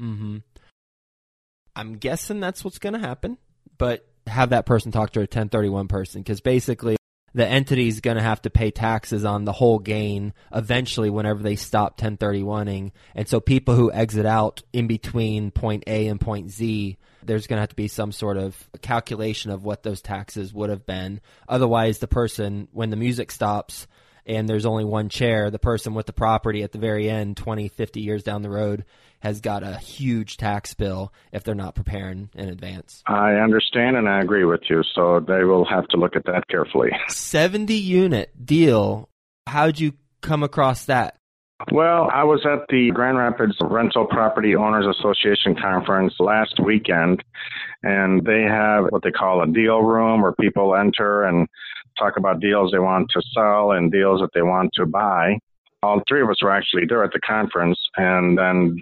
Mm-hmm. 0.00 0.38
I'm 1.76 1.98
guessing 1.98 2.40
that's 2.40 2.64
what's 2.64 2.78
going 2.78 2.94
to 2.94 2.98
happen, 2.98 3.36
but 3.76 4.07
have 4.28 4.50
that 4.50 4.66
person 4.66 4.92
talk 4.92 5.10
to 5.12 5.20
a 5.20 5.22
1031 5.22 5.88
person 5.88 6.22
because 6.22 6.40
basically 6.40 6.96
the 7.34 7.46
entity 7.46 7.88
is 7.88 8.00
going 8.00 8.16
to 8.16 8.22
have 8.22 8.42
to 8.42 8.50
pay 8.50 8.70
taxes 8.70 9.24
on 9.24 9.44
the 9.44 9.52
whole 9.52 9.78
gain 9.78 10.32
eventually 10.52 11.10
whenever 11.10 11.42
they 11.42 11.56
stop 11.56 11.98
1031ing. 12.00 12.92
And 13.14 13.28
so 13.28 13.40
people 13.40 13.74
who 13.74 13.92
exit 13.92 14.26
out 14.26 14.62
in 14.72 14.86
between 14.86 15.50
point 15.50 15.84
A 15.86 16.08
and 16.08 16.20
point 16.20 16.50
Z, 16.50 16.96
there's 17.22 17.46
going 17.46 17.58
to 17.58 17.62
have 17.62 17.68
to 17.70 17.76
be 17.76 17.88
some 17.88 18.12
sort 18.12 18.38
of 18.38 18.68
calculation 18.80 19.50
of 19.50 19.64
what 19.64 19.82
those 19.82 20.00
taxes 20.00 20.52
would 20.54 20.70
have 20.70 20.86
been. 20.86 21.20
Otherwise, 21.48 21.98
the 21.98 22.08
person, 22.08 22.68
when 22.72 22.90
the 22.90 22.96
music 22.96 23.30
stops, 23.30 23.86
and 24.28 24.48
there's 24.48 24.66
only 24.66 24.84
one 24.84 25.08
chair, 25.08 25.50
the 25.50 25.58
person 25.58 25.94
with 25.94 26.06
the 26.06 26.12
property 26.12 26.62
at 26.62 26.72
the 26.72 26.78
very 26.78 27.08
end, 27.08 27.36
20, 27.36 27.68
50 27.68 28.00
years 28.00 28.22
down 28.22 28.42
the 28.42 28.50
road, 28.50 28.84
has 29.20 29.40
got 29.40 29.62
a 29.62 29.78
huge 29.78 30.36
tax 30.36 30.74
bill 30.74 31.12
if 31.32 31.42
they're 31.42 31.54
not 31.54 31.74
preparing 31.74 32.28
in 32.34 32.48
advance. 32.48 33.02
I 33.06 33.32
understand 33.36 33.96
and 33.96 34.08
I 34.08 34.20
agree 34.20 34.44
with 34.44 34.60
you. 34.68 34.82
So 34.94 35.20
they 35.26 35.44
will 35.44 35.64
have 35.64 35.88
to 35.88 35.96
look 35.96 36.14
at 36.14 36.26
that 36.26 36.46
carefully. 36.48 36.90
70 37.08 37.74
unit 37.74 38.46
deal. 38.46 39.08
How'd 39.46 39.80
you 39.80 39.94
come 40.20 40.42
across 40.42 40.84
that? 40.84 41.16
Well, 41.72 42.08
I 42.12 42.22
was 42.22 42.46
at 42.46 42.66
the 42.68 42.92
Grand 42.94 43.18
Rapids 43.18 43.56
Rental 43.60 44.06
Property 44.06 44.54
Owners 44.54 44.86
Association 44.86 45.56
conference 45.60 46.14
last 46.20 46.60
weekend, 46.64 47.24
and 47.82 48.24
they 48.24 48.42
have 48.42 48.84
what 48.90 49.02
they 49.02 49.10
call 49.10 49.42
a 49.42 49.46
deal 49.48 49.80
room 49.80 50.22
where 50.22 50.34
people 50.34 50.76
enter 50.76 51.24
and 51.24 51.48
talk 51.98 52.16
about 52.16 52.40
deals 52.40 52.72
they 52.72 52.78
want 52.78 53.08
to 53.10 53.22
sell 53.34 53.72
and 53.72 53.92
deals 53.92 54.20
that 54.20 54.30
they 54.34 54.42
want 54.42 54.70
to 54.74 54.86
buy. 54.86 55.38
All 55.82 56.02
three 56.08 56.22
of 56.22 56.28
us 56.28 56.42
were 56.42 56.50
actually 56.50 56.86
there 56.88 57.04
at 57.04 57.12
the 57.12 57.20
conference, 57.20 57.78
and 57.96 58.36
then 58.36 58.76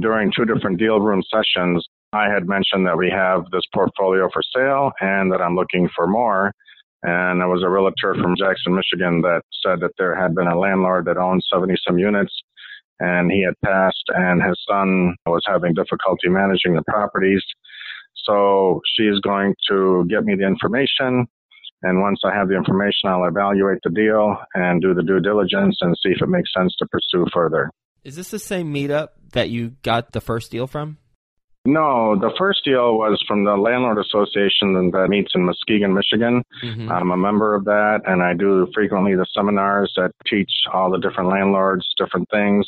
during 0.00 0.30
two 0.30 0.44
different 0.44 0.78
deal 0.78 1.00
room 1.00 1.22
sessions, 1.32 1.86
I 2.12 2.28
had 2.28 2.46
mentioned 2.46 2.86
that 2.86 2.96
we 2.96 3.10
have 3.10 3.50
this 3.50 3.64
portfolio 3.74 4.28
for 4.32 4.42
sale 4.54 4.92
and 5.00 5.32
that 5.32 5.40
I'm 5.40 5.56
looking 5.56 5.88
for 5.96 6.06
more. 6.06 6.52
And 7.02 7.40
there 7.40 7.48
was 7.48 7.62
a 7.62 7.68
realtor 7.68 8.14
from 8.14 8.36
Jackson, 8.36 8.74
Michigan 8.74 9.20
that 9.22 9.42
said 9.64 9.80
that 9.80 9.90
there 9.98 10.14
had 10.14 10.34
been 10.34 10.46
a 10.46 10.58
landlord 10.58 11.06
that 11.06 11.18
owned 11.18 11.42
70 11.52 11.74
some 11.86 11.98
units 11.98 12.32
and 13.00 13.30
he 13.30 13.42
had 13.42 13.54
passed 13.64 14.04
and 14.08 14.42
his 14.42 14.56
son 14.68 15.16
was 15.26 15.42
having 15.46 15.74
difficulty 15.74 16.28
managing 16.28 16.74
the 16.74 16.82
properties. 16.86 17.42
So 18.24 18.80
she 18.94 19.04
is 19.04 19.20
going 19.20 19.54
to 19.68 20.06
get 20.08 20.24
me 20.24 20.36
the 20.36 20.46
information 20.46 21.26
and 21.84 22.00
once 22.00 22.20
I 22.24 22.34
have 22.34 22.48
the 22.48 22.56
information, 22.56 23.08
I'll 23.10 23.26
evaluate 23.26 23.78
the 23.84 23.90
deal 23.90 24.36
and 24.54 24.80
do 24.80 24.94
the 24.94 25.02
due 25.02 25.20
diligence 25.20 25.76
and 25.82 25.94
see 26.02 26.10
if 26.10 26.22
it 26.22 26.28
makes 26.28 26.50
sense 26.56 26.74
to 26.78 26.86
pursue 26.86 27.26
further. 27.32 27.70
Is 28.02 28.16
this 28.16 28.30
the 28.30 28.38
same 28.38 28.72
meetup 28.72 29.08
that 29.32 29.50
you 29.50 29.76
got 29.82 30.12
the 30.12 30.20
first 30.20 30.50
deal 30.50 30.66
from? 30.66 30.98
No, 31.66 32.14
the 32.18 32.32
first 32.38 32.64
deal 32.64 32.98
was 32.98 33.22
from 33.26 33.44
the 33.44 33.56
Landlord 33.56 33.98
Association 33.98 34.90
that 34.92 35.06
meets 35.08 35.32
in 35.34 35.44
Muskegon, 35.44 35.94
Michigan. 35.94 36.42
Mm-hmm. 36.62 36.92
I'm 36.92 37.10
a 37.10 37.16
member 37.16 37.54
of 37.54 37.64
that, 37.64 38.00
and 38.06 38.22
I 38.22 38.34
do 38.34 38.66
frequently 38.74 39.14
the 39.14 39.26
seminars 39.34 39.92
that 39.96 40.12
teach 40.28 40.50
all 40.72 40.90
the 40.90 40.98
different 40.98 41.30
landlords 41.30 41.86
different 41.98 42.28
things. 42.30 42.66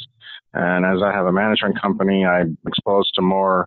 And 0.55 0.87
as 0.87 1.02
I 1.05 1.12
have 1.12 1.26
a 1.26 1.33
management 1.33 1.81
company, 1.81 2.24
I'm 2.24 2.57
exposed 2.66 3.11
to 3.16 3.22
more 3.22 3.66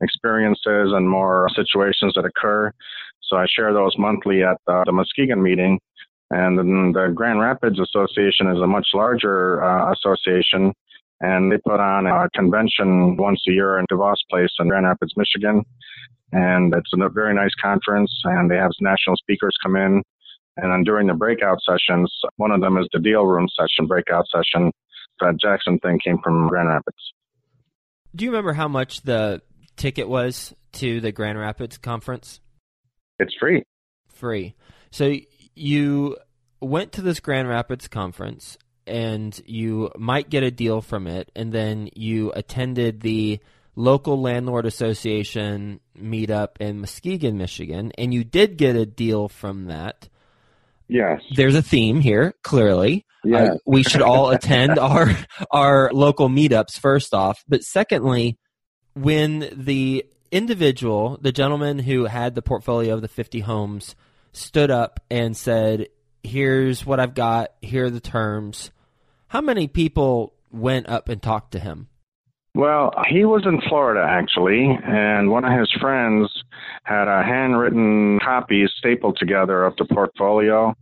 experiences 0.00 0.92
and 0.94 1.08
more 1.08 1.48
situations 1.54 2.14
that 2.16 2.24
occur. 2.24 2.72
So 3.22 3.36
I 3.36 3.46
share 3.54 3.72
those 3.72 3.96
monthly 3.98 4.42
at 4.42 4.56
the, 4.66 4.82
the 4.86 4.92
Muskegon 4.92 5.42
meeting. 5.42 5.78
And 6.30 6.58
then 6.58 6.92
the 6.92 7.12
Grand 7.14 7.40
Rapids 7.40 7.78
Association 7.80 8.48
is 8.48 8.58
a 8.62 8.66
much 8.66 8.86
larger 8.94 9.62
uh, 9.64 9.92
association, 9.92 10.72
and 11.20 11.50
they 11.50 11.58
put 11.58 11.80
on 11.80 12.06
a 12.06 12.28
convention 12.34 13.16
once 13.16 13.42
a 13.48 13.52
year 13.52 13.78
in 13.78 13.86
DeVos 13.90 14.14
Place 14.30 14.50
in 14.60 14.68
Grand 14.68 14.86
Rapids, 14.86 15.12
Michigan. 15.16 15.64
And 16.32 16.72
it's 16.72 16.90
a 16.94 17.08
very 17.08 17.34
nice 17.34 17.54
conference, 17.60 18.12
and 18.24 18.48
they 18.48 18.56
have 18.56 18.70
national 18.80 19.16
speakers 19.16 19.56
come 19.62 19.74
in. 19.74 20.02
And 20.56 20.72
then 20.72 20.84
during 20.84 21.08
the 21.08 21.14
breakout 21.14 21.58
sessions, 21.68 22.12
one 22.36 22.52
of 22.52 22.60
them 22.60 22.76
is 22.78 22.86
the 22.92 23.00
deal 23.00 23.24
room 23.24 23.48
session, 23.58 23.86
breakout 23.88 24.26
session. 24.32 24.70
That 25.20 25.34
Jackson 25.40 25.78
thing 25.80 25.98
came 26.02 26.18
from 26.22 26.48
Grand 26.48 26.68
Rapids. 26.68 27.12
Do 28.14 28.24
you 28.24 28.30
remember 28.30 28.52
how 28.52 28.68
much 28.68 29.02
the 29.02 29.42
ticket 29.80 30.08
was 30.08 30.54
to 30.72 31.00
the 31.00 31.10
Grand 31.10 31.38
Rapids 31.38 31.78
conference? 31.78 32.40
It's 33.18 33.34
free. 33.40 33.64
Free. 34.08 34.54
So 34.90 35.16
you 35.54 36.18
went 36.60 36.92
to 36.92 37.02
this 37.02 37.18
Grand 37.18 37.48
Rapids 37.48 37.88
conference 37.88 38.58
and 38.86 39.40
you 39.46 39.90
might 39.96 40.28
get 40.28 40.42
a 40.42 40.50
deal 40.50 40.80
from 40.80 41.06
it, 41.06 41.30
and 41.36 41.52
then 41.52 41.88
you 41.94 42.32
attended 42.32 43.00
the 43.00 43.38
local 43.76 44.20
landlord 44.20 44.66
association 44.66 45.80
meetup 45.96 46.60
in 46.60 46.80
Muskegon, 46.80 47.38
Michigan, 47.38 47.92
and 47.96 48.12
you 48.12 48.24
did 48.24 48.56
get 48.56 48.76
a 48.76 48.84
deal 48.84 49.28
from 49.28 49.66
that. 49.66 50.08
Yes. 50.88 51.22
There's 51.36 51.54
a 51.54 51.62
theme 51.62 52.00
here, 52.00 52.34
clearly. 52.42 53.06
Yeah. 53.22 53.44
Uh, 53.44 53.54
we 53.64 53.84
should 53.84 54.02
all 54.02 54.30
attend 54.30 54.78
our 54.78 55.16
our 55.52 55.90
local 55.92 56.28
meetups 56.28 56.78
first 56.78 57.14
off, 57.14 57.44
but 57.46 57.62
secondly, 57.62 58.38
when 58.94 59.48
the 59.52 60.06
individual, 60.30 61.18
the 61.20 61.32
gentleman 61.32 61.80
who 61.80 62.04
had 62.04 62.34
the 62.34 62.42
portfolio 62.42 62.94
of 62.94 63.02
the 63.02 63.08
50 63.08 63.40
homes, 63.40 63.94
stood 64.32 64.70
up 64.70 65.00
and 65.10 65.36
said, 65.36 65.88
Here's 66.22 66.84
what 66.84 67.00
I've 67.00 67.14
got, 67.14 67.52
here 67.62 67.86
are 67.86 67.90
the 67.90 68.00
terms, 68.00 68.70
how 69.28 69.40
many 69.40 69.68
people 69.68 70.34
went 70.50 70.88
up 70.88 71.08
and 71.08 71.22
talked 71.22 71.52
to 71.52 71.58
him? 71.58 71.88
Well, 72.54 72.92
he 73.08 73.24
was 73.24 73.46
in 73.46 73.60
Florida 73.68 74.04
actually, 74.04 74.76
and 74.84 75.30
one 75.30 75.44
of 75.44 75.56
his 75.58 75.70
friends 75.80 76.28
had 76.82 77.06
a 77.06 77.22
handwritten 77.22 78.18
copy 78.20 78.66
stapled 78.78 79.16
together 79.18 79.64
of 79.64 79.76
the 79.76 79.84
portfolio. 79.84 80.74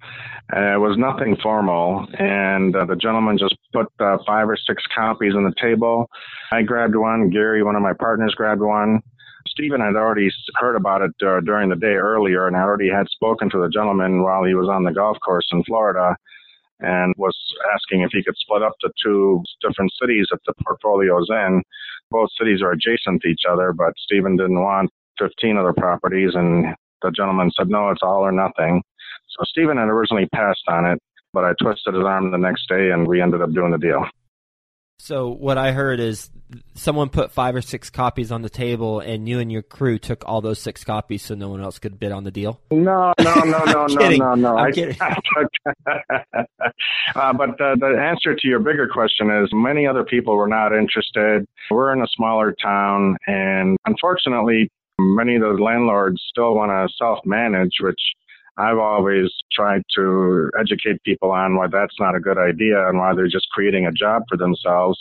Uh, 0.50 0.74
it 0.74 0.80
was 0.80 0.96
nothing 0.96 1.36
formal, 1.42 2.06
and 2.18 2.74
uh, 2.74 2.86
the 2.86 2.96
gentleman 2.96 3.36
just 3.36 3.54
put 3.74 3.86
uh, 4.00 4.16
five 4.26 4.48
or 4.48 4.56
six 4.56 4.82
copies 4.96 5.34
on 5.34 5.44
the 5.44 5.52
table. 5.60 6.08
I 6.52 6.62
grabbed 6.62 6.96
one. 6.96 7.28
Gary, 7.28 7.62
one 7.62 7.76
of 7.76 7.82
my 7.82 7.92
partners, 7.92 8.34
grabbed 8.34 8.62
one. 8.62 9.02
Stephen 9.48 9.80
had 9.82 9.94
already 9.94 10.30
heard 10.54 10.76
about 10.76 11.02
it 11.02 11.12
uh, 11.22 11.40
during 11.40 11.68
the 11.68 11.76
day 11.76 11.94
earlier, 11.94 12.46
and 12.46 12.56
I 12.56 12.60
already 12.60 12.88
had 12.88 13.08
spoken 13.10 13.50
to 13.50 13.58
the 13.58 13.68
gentleman 13.68 14.22
while 14.22 14.44
he 14.44 14.54
was 14.54 14.68
on 14.70 14.84
the 14.84 14.92
golf 14.92 15.18
course 15.22 15.46
in 15.52 15.62
Florida 15.64 16.16
and 16.80 17.14
was 17.16 17.36
asking 17.74 18.02
if 18.02 18.10
he 18.12 18.22
could 18.22 18.36
split 18.36 18.62
up 18.62 18.74
the 18.82 18.90
two 19.02 19.42
different 19.60 19.92
cities 20.00 20.26
that 20.30 20.40
the 20.46 20.54
portfolio 20.64 21.18
is 21.20 21.28
in. 21.30 21.62
Both 22.10 22.30
cities 22.38 22.62
are 22.62 22.72
adjacent 22.72 23.22
to 23.22 23.28
each 23.28 23.42
other, 23.50 23.72
but 23.72 23.92
Stephen 23.98 24.36
didn't 24.36 24.62
want 24.62 24.90
15 25.18 25.56
other 25.56 25.72
properties, 25.72 26.34
and 26.34 26.74
the 27.02 27.10
gentleman 27.10 27.50
said, 27.56 27.68
no, 27.68 27.90
it's 27.90 28.02
all 28.02 28.22
or 28.22 28.32
nothing. 28.32 28.82
So 29.28 29.44
Stephen 29.44 29.76
had 29.76 29.88
originally 29.88 30.28
passed 30.34 30.64
on 30.68 30.86
it, 30.86 30.98
but 31.32 31.44
I 31.44 31.52
twisted 31.60 31.94
his 31.94 32.04
arm 32.04 32.30
the 32.30 32.38
next 32.38 32.68
day, 32.68 32.90
and 32.90 33.06
we 33.06 33.20
ended 33.20 33.42
up 33.42 33.52
doing 33.52 33.72
the 33.72 33.78
deal. 33.78 34.04
So 35.00 35.28
what 35.28 35.58
I 35.58 35.70
heard 35.70 36.00
is 36.00 36.28
someone 36.74 37.08
put 37.08 37.30
five 37.30 37.54
or 37.54 37.62
six 37.62 37.88
copies 37.88 38.32
on 38.32 38.42
the 38.42 38.50
table, 38.50 38.98
and 38.98 39.28
you 39.28 39.38
and 39.38 39.50
your 39.50 39.62
crew 39.62 39.98
took 39.98 40.24
all 40.26 40.40
those 40.40 40.58
six 40.58 40.82
copies, 40.82 41.22
so 41.22 41.34
no 41.34 41.48
one 41.48 41.62
else 41.62 41.78
could 41.78 42.00
bid 42.00 42.10
on 42.10 42.24
the 42.24 42.32
deal. 42.32 42.60
No, 42.70 43.14
no, 43.20 43.34
no, 43.36 43.64
no, 43.64 43.86
no, 43.88 44.10
no, 44.10 44.34
no. 44.34 44.56
I'm 44.56 44.66
I, 44.66 44.72
kidding. 44.72 44.96
uh, 45.00 45.14
but 47.32 47.58
the, 47.58 47.76
the 47.78 47.96
answer 48.00 48.34
to 48.34 48.48
your 48.48 48.58
bigger 48.58 48.88
question 48.88 49.30
is 49.30 49.48
many 49.52 49.86
other 49.86 50.04
people 50.04 50.36
were 50.36 50.48
not 50.48 50.72
interested. 50.72 51.46
We're 51.70 51.92
in 51.92 52.02
a 52.02 52.08
smaller 52.16 52.54
town, 52.60 53.16
and 53.26 53.78
unfortunately, 53.86 54.68
many 54.98 55.36
of 55.36 55.42
the 55.42 55.62
landlords 55.62 56.20
still 56.28 56.54
want 56.54 56.70
to 56.70 56.88
self-manage, 56.98 57.74
which 57.80 58.00
I've 58.58 58.78
always 58.78 59.30
tried 59.52 59.82
to 59.94 60.50
educate 60.58 61.02
people 61.04 61.30
on 61.30 61.56
why 61.56 61.68
that's 61.70 61.94
not 62.00 62.16
a 62.16 62.20
good 62.20 62.38
idea 62.38 62.88
and 62.88 62.98
why 62.98 63.14
they're 63.14 63.28
just 63.28 63.48
creating 63.52 63.86
a 63.86 63.92
job 63.92 64.22
for 64.28 64.36
themselves. 64.36 64.98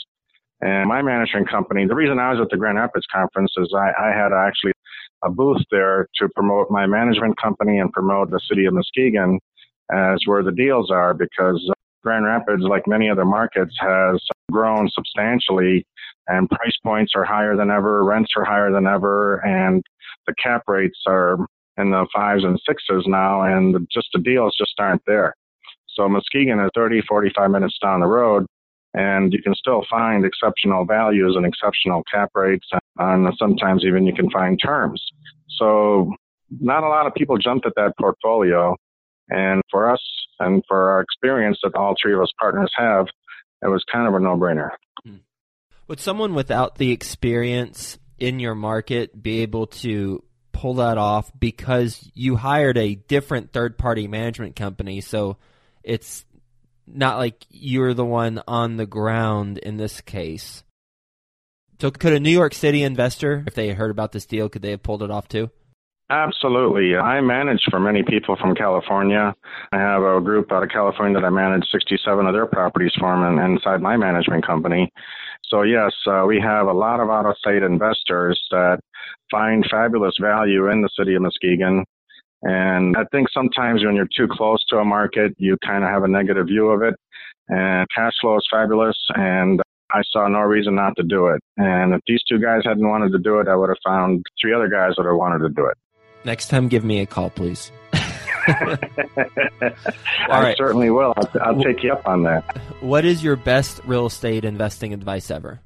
And 0.62 0.88
my 0.88 1.02
management 1.02 1.50
company, 1.50 1.88
the 1.88 1.96
reason 1.96 2.20
I 2.20 2.32
was 2.32 2.40
at 2.42 2.50
the 2.52 2.58
Grand 2.58 2.78
Rapids 2.78 3.06
conference 3.12 3.52
is 3.58 3.74
I, 3.76 3.92
I 4.00 4.16
had 4.16 4.32
actually 4.32 4.74
a 5.24 5.32
booth 5.32 5.62
there 5.72 6.08
to 6.20 6.30
promote 6.36 6.70
my 6.70 6.86
management 6.86 7.36
company 7.42 7.80
and 7.80 7.92
promote 7.92 8.30
the 8.30 8.40
city 8.48 8.66
of 8.66 8.74
Muskegon 8.74 9.40
as 9.92 10.20
where 10.26 10.44
the 10.44 10.52
deals 10.52 10.92
are 10.92 11.16
because 11.16 11.72
Grand 12.04 12.26
Rapids, 12.26 12.62
like 12.62 12.88
many 12.88 13.10
other 13.10 13.26
markets, 13.26 13.74
has 13.80 14.22
grown 14.52 14.88
substantially 14.94 15.86
and 16.28 16.50
price 16.50 16.78
points 16.84 17.14
are 17.16 17.26
higher 17.26 17.56
than 17.56 17.72
ever, 17.72 18.04
rents 18.04 18.32
are 18.38 18.46
higher 18.46 18.72
than 18.72 18.86
ever, 18.86 19.38
and 19.46 19.82
the 20.28 20.34
cap 20.42 20.64
rates 20.68 21.00
are 21.08 21.38
in 21.78 21.92
the 21.92 22.08
fives 22.14 22.44
and 22.44 22.60
sixes 22.68 23.06
now, 23.08 23.42
and 23.42 23.88
just 23.92 24.08
the 24.14 24.20
deals 24.20 24.56
just 24.58 24.74
aren't 24.80 25.04
there. 25.06 25.34
So 25.96 26.08
Muskegon 26.08 26.60
is 26.60 26.70
30, 26.76 27.02
45 27.08 27.52
minutes 27.52 27.78
down 27.82 28.02
the 28.02 28.08
road, 28.08 28.46
and 28.94 29.34
you 29.34 29.42
can 29.42 29.56
still 29.56 29.86
find 29.90 30.26
exceptional 30.26 30.86
values 30.86 31.36
and 31.36 31.46
exceptional 31.46 32.04
cap 32.12 32.30
rates, 32.36 32.68
and 32.98 33.28
sometimes 33.38 33.84
even 33.86 34.06
you 34.06 34.14
can 34.14 34.30
find 34.30 34.60
terms. 34.64 35.02
So 35.58 36.14
not 36.50 36.84
a 36.84 36.88
lot 36.88 37.08
of 37.08 37.14
people 37.14 37.38
jumped 37.38 37.66
at 37.66 37.74
that 37.76 37.94
portfolio, 38.00 38.76
and 39.30 39.62
for 39.70 39.92
us 39.92 40.02
and 40.40 40.64
for 40.68 40.92
our 40.92 41.02
experience 41.02 41.60
that 41.64 41.76
all 41.76 41.96
three 42.02 42.14
of 42.14 42.22
us 42.22 42.32
partners 42.40 42.72
have, 42.76 43.08
it 43.64 43.68
was 43.68 43.84
kind 43.92 44.08
of 44.08 44.14
a 44.14 44.20
no-brainer. 44.20 44.70
Hmm. 45.04 45.18
Would 45.88 46.00
someone 46.00 46.36
without 46.36 46.76
the 46.76 46.92
experience 46.92 47.98
in 48.20 48.40
your 48.40 48.56
market 48.56 49.22
be 49.22 49.42
able 49.42 49.68
to 49.68 50.24
pull 50.58 50.76
that 50.76 50.98
off 50.98 51.32
because 51.40 52.10
you 52.16 52.36
hired 52.36 52.78
a 52.80 52.96
different 52.96 53.54
third 53.54 53.78
party 53.78 54.08
management 54.08 54.56
company. 54.56 55.02
So 55.02 55.38
it's 55.84 56.26
not 56.88 57.18
like 57.18 57.46
you're 57.52 57.94
the 57.94 58.06
one 58.06 58.42
on 58.48 58.78
the 58.78 58.88
ground 58.88 59.60
in 59.60 59.78
this 59.78 60.02
case. 60.02 60.64
So 61.80 61.92
could 61.92 62.14
a 62.14 62.20
New 62.20 62.32
York 62.32 62.56
City 62.56 62.82
investor, 62.82 63.44
if 63.46 63.54
they 63.54 63.70
heard 63.70 63.92
about 63.92 64.14
this 64.14 64.26
deal, 64.26 64.50
could 64.50 64.64
they 64.64 64.72
have 64.72 64.82
pulled 64.82 65.04
it 65.04 65.12
off 65.12 65.28
too? 65.28 65.52
Absolutely. 66.10 66.96
I 66.98 67.22
manage 67.22 67.62
for 67.70 67.80
many 67.80 68.02
people 68.02 68.36
from 68.38 68.56
California. 68.56 69.36
I 69.72 69.78
have 69.78 70.02
a 70.02 70.22
group 70.22 70.52
out 70.52 70.64
of 70.64 70.70
California 70.70 71.20
that 71.20 71.26
I 71.26 71.30
manage 71.30 71.66
67 71.72 72.26
of 72.26 72.34
their 72.34 72.48
properties 72.48 72.94
for 72.98 73.14
them 73.16 73.38
inside 73.38 73.82
my 73.82 73.96
management 73.96 74.48
company. 74.48 74.92
So 75.50 75.62
yes, 75.62 75.92
uh, 76.10 76.24
we 76.26 76.40
have 76.42 76.68
a 76.68 76.74
lot 76.74 77.00
of 77.00 77.10
out-of-state 77.10 77.62
investors 77.62 78.42
that 78.52 78.80
find 79.32 79.66
fabulous 79.70 80.16
value 80.20 80.70
in 80.70 80.82
the 80.82 80.90
city 80.98 81.16
of 81.16 81.22
Muskegon. 81.22 81.84
And 82.44 82.96
I 82.96 83.04
think 83.12 83.28
sometimes 83.34 83.84
when 83.84 83.96
you're 83.96 84.08
too 84.16 84.28
close 84.30 84.64
to 84.70 84.78
a 84.78 84.86
market, 84.86 85.34
you 85.38 85.58
kind 85.66 85.84
of 85.84 85.90
have 85.90 86.04
a 86.04 86.08
negative 86.08 86.48
view 86.48 86.68
of 86.68 86.82
it. 86.84 86.96
And 87.50 87.88
cash 87.96 88.14
flow 88.22 88.38
is 88.38 88.48
fabulous, 88.52 88.98
and 89.16 89.62
I 89.94 90.02
saw 90.12 90.28
no 90.28 90.40
reason 90.40 90.76
not 90.76 90.96
to 90.98 91.04
do 91.04 91.28
it. 91.28 91.42
And 91.56 91.94
if 91.94 92.02
these 92.08 92.22
two 92.30 92.40
guys 92.40 92.62
hadn't 92.66 92.88
wanted 92.88 93.12
to 93.14 93.20
do 93.20 93.40
it, 93.40 93.48
I 93.48 93.56
would 93.56 93.70
have 93.70 93.78
found 93.86 94.26
three 94.40 94.54
other 94.54 94.68
guys 94.68 94.94
that 94.98 95.04
would 95.04 95.10
have 95.10 95.18
wanted 95.18 95.40
to 95.48 95.50
do 95.50 95.66
it. 95.66 95.78
Next 96.26 96.50
time, 96.50 96.68
give 96.68 96.84
me 96.84 97.00
a 97.00 97.06
call, 97.06 97.30
please. 97.30 97.72
I 98.48 98.78
right. 100.30 100.58
certainly 100.58 100.90
will. 100.90 101.14
I'll, 101.18 101.30
I'll 101.42 101.64
take 101.64 101.84
you 101.84 101.94
up 101.94 102.08
on 102.08 102.24
that. 102.24 102.44
What 102.82 103.06
is 103.06 103.24
your 103.24 103.36
best 103.36 103.82
real 103.86 104.06
estate 104.06 104.46
investing 104.46 104.94
advice 104.94 105.32
ever? 105.32 105.62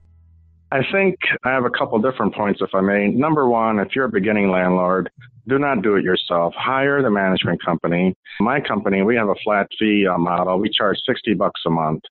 I 0.71 0.79
think 0.91 1.17
I 1.43 1.49
have 1.51 1.65
a 1.65 1.69
couple 1.69 1.99
different 1.99 2.33
points, 2.33 2.61
if 2.61 2.73
I 2.73 2.79
may. 2.79 3.09
Number 3.09 3.47
one, 3.47 3.79
if 3.79 3.89
you're 3.93 4.05
a 4.05 4.09
beginning 4.09 4.49
landlord, 4.49 5.11
do 5.47 5.59
not 5.59 5.81
do 5.81 5.95
it 5.95 6.03
yourself. 6.03 6.53
Hire 6.55 7.01
the 7.01 7.09
management 7.09 7.63
company. 7.63 8.15
My 8.39 8.61
company, 8.61 9.01
we 9.01 9.15
have 9.17 9.27
a 9.27 9.35
flat 9.43 9.67
fee 9.77 10.07
uh, 10.07 10.17
model. 10.17 10.59
We 10.59 10.69
charge 10.69 10.97
60 11.05 11.33
bucks 11.33 11.61
a 11.65 11.69
month. 11.69 12.03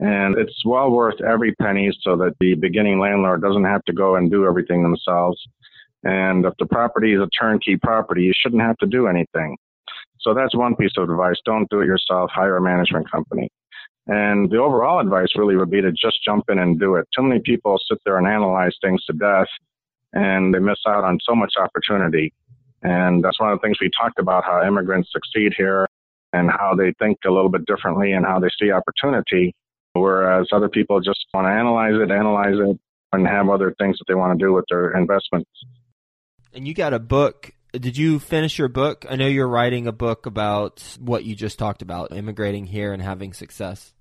And 0.00 0.36
it's 0.36 0.62
well 0.64 0.90
worth 0.90 1.22
every 1.22 1.54
penny 1.54 1.90
so 2.02 2.16
that 2.16 2.34
the 2.40 2.54
beginning 2.54 2.98
landlord 2.98 3.40
doesn't 3.40 3.64
have 3.64 3.84
to 3.84 3.92
go 3.92 4.16
and 4.16 4.30
do 4.30 4.46
everything 4.46 4.82
themselves. 4.82 5.40
And 6.02 6.44
if 6.44 6.54
the 6.58 6.66
property 6.66 7.14
is 7.14 7.20
a 7.20 7.28
turnkey 7.40 7.76
property, 7.76 8.22
you 8.22 8.32
shouldn't 8.36 8.62
have 8.62 8.76
to 8.78 8.86
do 8.86 9.06
anything. 9.06 9.56
So 10.20 10.34
that's 10.34 10.54
one 10.54 10.76
piece 10.76 10.92
of 10.98 11.08
advice. 11.08 11.36
Don't 11.46 11.70
do 11.70 11.80
it 11.80 11.86
yourself. 11.86 12.30
Hire 12.34 12.56
a 12.56 12.60
management 12.60 13.10
company. 13.10 13.48
And 14.06 14.50
the 14.50 14.58
overall 14.58 15.00
advice 15.00 15.28
really 15.36 15.56
would 15.56 15.70
be 15.70 15.80
to 15.80 15.92
just 15.92 16.24
jump 16.24 16.44
in 16.48 16.58
and 16.58 16.78
do 16.78 16.96
it. 16.96 17.06
Too 17.16 17.22
many 17.22 17.40
people 17.40 17.78
sit 17.88 17.98
there 18.04 18.18
and 18.18 18.26
analyze 18.26 18.76
things 18.82 19.04
to 19.04 19.12
death 19.12 19.46
and 20.12 20.52
they 20.52 20.58
miss 20.58 20.80
out 20.86 21.04
on 21.04 21.18
so 21.22 21.34
much 21.34 21.54
opportunity. 21.58 22.32
And 22.82 23.22
that's 23.22 23.40
one 23.40 23.52
of 23.52 23.60
the 23.60 23.66
things 23.66 23.78
we 23.80 23.90
talked 23.96 24.18
about 24.18 24.44
how 24.44 24.66
immigrants 24.66 25.10
succeed 25.12 25.54
here 25.56 25.88
and 26.32 26.50
how 26.50 26.74
they 26.74 26.92
think 26.98 27.18
a 27.24 27.30
little 27.30 27.48
bit 27.48 27.64
differently 27.66 28.12
and 28.12 28.26
how 28.26 28.40
they 28.40 28.48
see 28.60 28.72
opportunity. 28.72 29.54
Whereas 29.94 30.48
other 30.52 30.68
people 30.68 31.00
just 31.00 31.24
want 31.32 31.46
to 31.46 31.50
analyze 31.50 31.94
it, 31.94 32.10
analyze 32.10 32.56
it, 32.58 32.78
and 33.12 33.26
have 33.26 33.48
other 33.48 33.74
things 33.78 33.98
that 33.98 34.06
they 34.08 34.14
want 34.14 34.38
to 34.38 34.44
do 34.44 34.52
with 34.52 34.64
their 34.68 34.96
investments. 34.96 35.50
And 36.52 36.66
you 36.66 36.74
got 36.74 36.92
a 36.92 36.98
book 36.98 37.52
did 37.72 37.96
you 37.96 38.18
finish 38.18 38.58
your 38.58 38.68
book? 38.68 39.06
I 39.08 39.16
know 39.16 39.26
you're 39.26 39.48
writing 39.48 39.86
a 39.86 39.92
book 39.92 40.26
about 40.26 40.82
what 41.00 41.24
you 41.24 41.34
just 41.34 41.58
talked 41.58 41.82
about, 41.82 42.12
immigrating 42.12 42.66
here 42.66 42.92
and 42.92 43.02
having 43.02 43.32
success. 43.32 43.92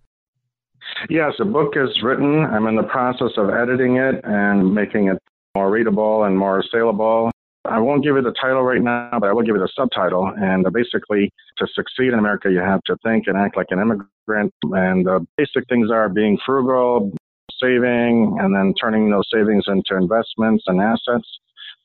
Yes, 1.10 1.34
the 1.38 1.46
book 1.46 1.74
is 1.76 2.02
written. 2.04 2.44
I'm 2.44 2.68
in 2.68 2.76
the 2.76 2.84
process 2.84 3.32
of 3.38 3.50
editing 3.50 3.98
it 3.98 4.22
and 4.24 4.74
making 4.74 5.08
it 5.08 5.18
more 5.56 5.70
readable 5.70 6.24
and 6.24 6.38
more 6.38 6.64
saleable. 6.72 7.32
I 7.64 7.80
won't 7.80 8.04
give 8.04 8.16
you 8.16 8.22
the 8.22 8.34
title 8.42 8.64
right 8.64 8.82
now, 8.82 9.18
but 9.20 9.30
I 9.30 9.34
will 9.34 9.44
give 9.44 9.56
you 9.56 9.62
the 9.62 9.70
subtitle. 9.76 10.34
And 10.36 10.66
uh, 10.66 10.72
basically, 10.72 11.32
to 11.58 11.68
succeed 11.74 12.12
in 12.12 12.20
America, 12.20 12.52
you 12.52 12.60
have 12.60 12.82
to 12.86 12.98
think 13.04 13.28
and 13.28 13.38
act 13.38 13.56
like 13.56 13.68
an 13.70 13.80
immigrant. 13.80 14.54
And 14.64 15.06
the 15.06 15.26
basic 15.38 15.68
things 15.70 15.92
are 15.92 16.10
being 16.10 16.40
frugal, 16.46 17.12
saving, 17.60 18.38
and 18.42 18.56
then 18.56 18.74
turning 18.82 19.12
those 19.12 19.30
savings 19.32 19.66
into 19.68 19.96
investments 19.96 20.64
and 20.68 20.82
assets 20.82 21.28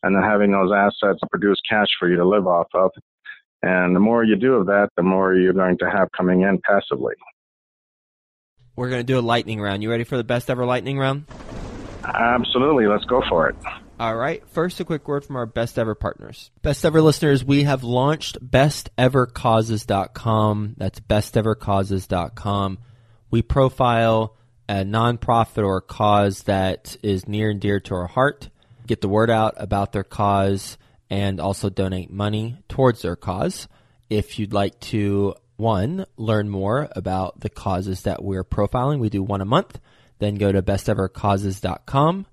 and 0.07 0.17
then 0.17 0.23
having 0.23 0.53
those 0.53 0.71
assets 0.73 1.21
produce 1.31 1.59
cash 1.69 1.89
for 1.99 2.09
you 2.09 2.17
to 2.17 2.27
live 2.27 2.47
off 2.47 2.69
of. 2.75 2.93
And 3.63 3.95
the 3.97 4.01
more 4.01 4.25
you 4.25 4.37
do 4.37 4.55
of 4.55 4.67
that, 4.67 4.89
the 4.97 5.03
more 5.03 5.35
you're 5.35 5.53
going 5.53 5.77
to 5.79 5.91
have 5.91 6.09
coming 6.17 6.43
in 6.43 6.61
passively. 6.65 7.15
We're 8.77 8.91
going 8.91 9.01
to 9.01 9.07
do 9.07 9.19
a 9.19 9.21
lightning 9.21 9.61
round. 9.61 9.83
You 9.83 9.91
ready 9.91 10.05
for 10.05 10.17
the 10.17 10.25
best 10.25 10.49
ever 10.51 10.65
lightning 10.65 10.99
round? 10.99 11.25
Absolutely. 12.05 12.87
Let's 12.87 13.07
go 13.07 13.23
for 13.29 13.49
it. 13.49 13.57
All 13.99 14.15
right. 14.15 14.47
First, 14.51 14.79
a 14.81 14.85
quick 14.85 15.09
word 15.09 15.25
from 15.25 15.37
our 15.37 15.47
best 15.47 15.79
ever 15.79 15.95
partners. 15.95 16.51
Best 16.63 16.85
ever 16.85 17.01
listeners, 17.01 17.43
we 17.43 17.63
have 17.63 17.83
launched 17.83 18.39
bestevercauses.com. 18.47 20.75
That's 20.77 21.01
bestevercauses.com. 21.01 22.79
We 23.31 23.41
profile 23.43 24.37
a 24.69 24.85
nonprofit 24.85 25.65
or 25.65 25.79
a 25.79 25.83
cause 25.83 26.43
that 26.43 26.99
is 27.03 27.27
near 27.27 27.49
and 27.51 27.61
dear 27.61 27.81
to 27.81 27.95
our 27.95 28.07
heart 28.07 28.51
get 28.87 29.01
the 29.01 29.09
word 29.09 29.31
out 29.31 29.55
about 29.57 29.93
their 29.93 30.05
cause 30.05 30.79
and 31.11 31.41
also 31.41 31.69
donate 31.69 32.11
money 32.11 32.57
towards 32.69 33.03
their 33.03 33.17
cause. 33.17 33.69
if 34.09 34.39
you'd 34.39 34.53
like 34.53 34.79
to, 34.79 35.35
one, 35.57 36.07
learn 36.17 36.49
more 36.49 36.89
about 36.93 37.41
the 37.41 37.51
causes 37.51 38.03
that 38.03 38.23
we're 38.23 38.45
profiling, 38.45 39.01
we 39.01 39.09
do 39.09 39.23
one 39.23 39.41
a 39.41 39.45
month, 39.45 39.81
then 40.21 40.37
go 40.37 40.53
to 40.53 40.63
bestevercauses.com. 40.63 42.27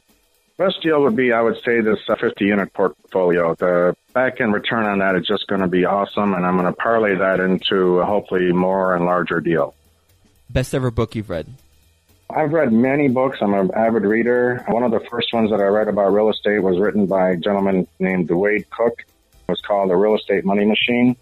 Best 0.59 0.83
deal 0.83 1.01
would 1.03 1.15
be, 1.15 1.33
I 1.33 1.41
would 1.41 1.57
say, 1.65 1.81
this 1.81 1.99
uh, 2.09 2.17
50 2.17 2.45
unit 2.45 2.73
portfolio. 2.73 3.55
The 3.55 3.95
back 4.13 4.41
end 4.41 4.53
return 4.53 4.85
on 4.85 4.99
that 4.99 5.15
is 5.15 5.27
just 5.27 5.47
going 5.47 5.61
to 5.61 5.69
be 5.69 5.85
awesome, 5.85 6.35
and 6.35 6.45
I'm 6.45 6.57
going 6.57 6.67
to 6.67 6.77
parlay 6.77 7.15
that 7.17 7.39
into 7.39 8.03
hopefully 8.03 8.53
more 8.53 8.97
and 8.97 9.05
larger 9.05 9.41
deal. 9.41 9.75
Best 10.51 10.75
ever 10.75 10.91
book 10.91 11.15
you've 11.15 11.31
read? 11.31 11.47
I've 12.29 12.53
read 12.53 12.73
many 12.73 13.07
books. 13.07 13.39
I'm 13.41 13.55
an 13.55 13.71
avid 13.77 14.03
reader. 14.03 14.65
One 14.67 14.83
of 14.83 14.91
the 14.91 15.01
first 15.09 15.33
ones 15.33 15.51
that 15.51 15.61
I 15.61 15.67
read 15.67 15.87
about 15.87 16.13
real 16.13 16.31
estate 16.31 16.61
was 16.61 16.81
written 16.81 17.07
by 17.07 17.31
a 17.31 17.37
gentleman 17.37 17.87
named 18.01 18.29
Wade 18.29 18.69
Cook. 18.71 19.01
It 19.01 19.51
was 19.51 19.61
called 19.61 19.91
The 19.91 19.97
Real 19.97 20.17
Estate 20.17 20.45
Money 20.45 20.65
Machine 20.65 21.17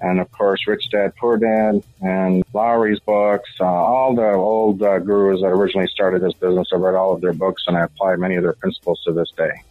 and 0.00 0.20
of 0.20 0.30
course 0.30 0.66
Rich 0.66 0.90
Dad 0.90 1.14
Poor 1.16 1.36
Dad 1.36 1.82
and 2.00 2.44
Lowry's 2.52 3.00
books, 3.00 3.50
uh, 3.60 3.64
all 3.64 4.14
the 4.14 4.32
old 4.32 4.82
uh, 4.82 4.98
gurus 4.98 5.40
that 5.40 5.48
originally 5.48 5.88
started 5.88 6.22
this 6.22 6.34
business. 6.34 6.68
I've 6.72 6.80
read 6.80 6.94
all 6.94 7.14
of 7.14 7.20
their 7.20 7.32
books 7.32 7.64
and 7.66 7.76
I 7.76 7.82
apply 7.82 8.16
many 8.16 8.36
of 8.36 8.42
their 8.42 8.52
principles 8.52 9.00
to 9.04 9.12
this 9.12 9.30
day. 9.36 9.62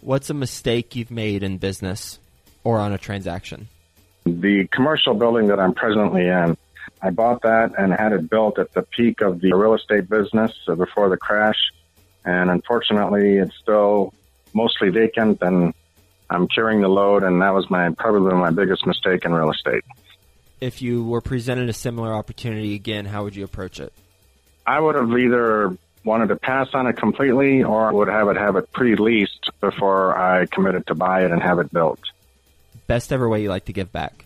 What's 0.00 0.30
a 0.30 0.34
mistake 0.34 0.96
you've 0.96 1.10
made 1.12 1.42
in 1.42 1.58
business 1.58 2.18
or 2.64 2.78
on 2.78 2.92
a 2.92 2.98
transaction? 2.98 3.68
The 4.24 4.66
commercial 4.68 5.14
building 5.14 5.48
that 5.48 5.60
I'm 5.60 5.74
presently 5.74 6.26
in, 6.26 6.56
I 7.00 7.10
bought 7.10 7.42
that 7.42 7.72
and 7.78 7.92
had 7.92 8.12
it 8.12 8.28
built 8.28 8.58
at 8.58 8.72
the 8.72 8.82
peak 8.82 9.20
of 9.20 9.40
the 9.40 9.52
real 9.52 9.74
estate 9.74 10.08
business 10.08 10.52
before 10.66 11.08
the 11.08 11.16
crash. 11.16 11.58
And 12.24 12.50
unfortunately, 12.50 13.38
it's 13.38 13.56
still 13.56 14.14
mostly 14.54 14.90
vacant 14.90 15.38
and 15.42 15.74
I'm 16.32 16.48
carrying 16.48 16.80
the 16.80 16.88
load, 16.88 17.22
and 17.22 17.42
that 17.42 17.52
was 17.54 17.68
my 17.70 17.90
probably 17.90 18.34
my 18.34 18.50
biggest 18.50 18.86
mistake 18.86 19.24
in 19.24 19.32
real 19.32 19.50
estate. 19.50 19.84
If 20.60 20.80
you 20.80 21.04
were 21.04 21.20
presented 21.20 21.68
a 21.68 21.72
similar 21.72 22.14
opportunity 22.14 22.74
again, 22.74 23.04
how 23.04 23.24
would 23.24 23.36
you 23.36 23.44
approach 23.44 23.80
it? 23.80 23.92
I 24.66 24.80
would 24.80 24.94
have 24.94 25.10
either 25.10 25.76
wanted 26.04 26.28
to 26.28 26.36
pass 26.36 26.68
on 26.72 26.86
it 26.86 26.94
completely, 26.96 27.62
or 27.62 27.92
would 27.92 28.08
have 28.08 28.28
it 28.28 28.36
have 28.36 28.56
it 28.56 28.72
pre-leased 28.72 29.50
before 29.60 30.16
I 30.16 30.46
committed 30.46 30.86
to 30.86 30.94
buy 30.94 31.24
it 31.24 31.30
and 31.30 31.42
have 31.42 31.58
it 31.58 31.72
built. 31.72 32.00
Best 32.86 33.12
ever 33.12 33.28
way 33.28 33.42
you 33.42 33.48
like 33.48 33.66
to 33.66 33.72
give 33.72 33.92
back? 33.92 34.24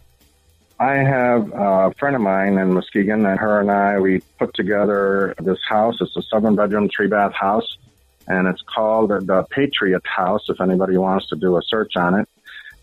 I 0.79 0.97
have 0.97 1.53
a 1.55 1.93
friend 1.99 2.15
of 2.15 2.23
mine 2.23 2.59
in 2.59 2.75
Muskegon, 2.75 3.25
and 3.25 3.39
her 3.39 3.61
and 3.61 3.71
I 3.71 3.99
we 3.99 4.21
put 4.39 4.55
together 4.55 5.35
this 5.39 5.59
house. 5.67 5.97
It's 6.01 6.17
a 6.17 6.23
seven-bedroom, 6.23 6.91
three-bath 6.95 7.33
house 7.33 7.77
and 8.27 8.49
it's 8.49 8.63
called 8.63 9.11
the 9.11 9.47
Patriot 9.51 10.03
House. 10.05 10.49
If 10.49 10.61
anybody 10.61 10.97
wants 10.97 11.29
to 11.29 11.37
do 11.37 11.57
a 11.57 11.63
search 11.63 11.97
on 11.97 12.15
it. 12.21 12.29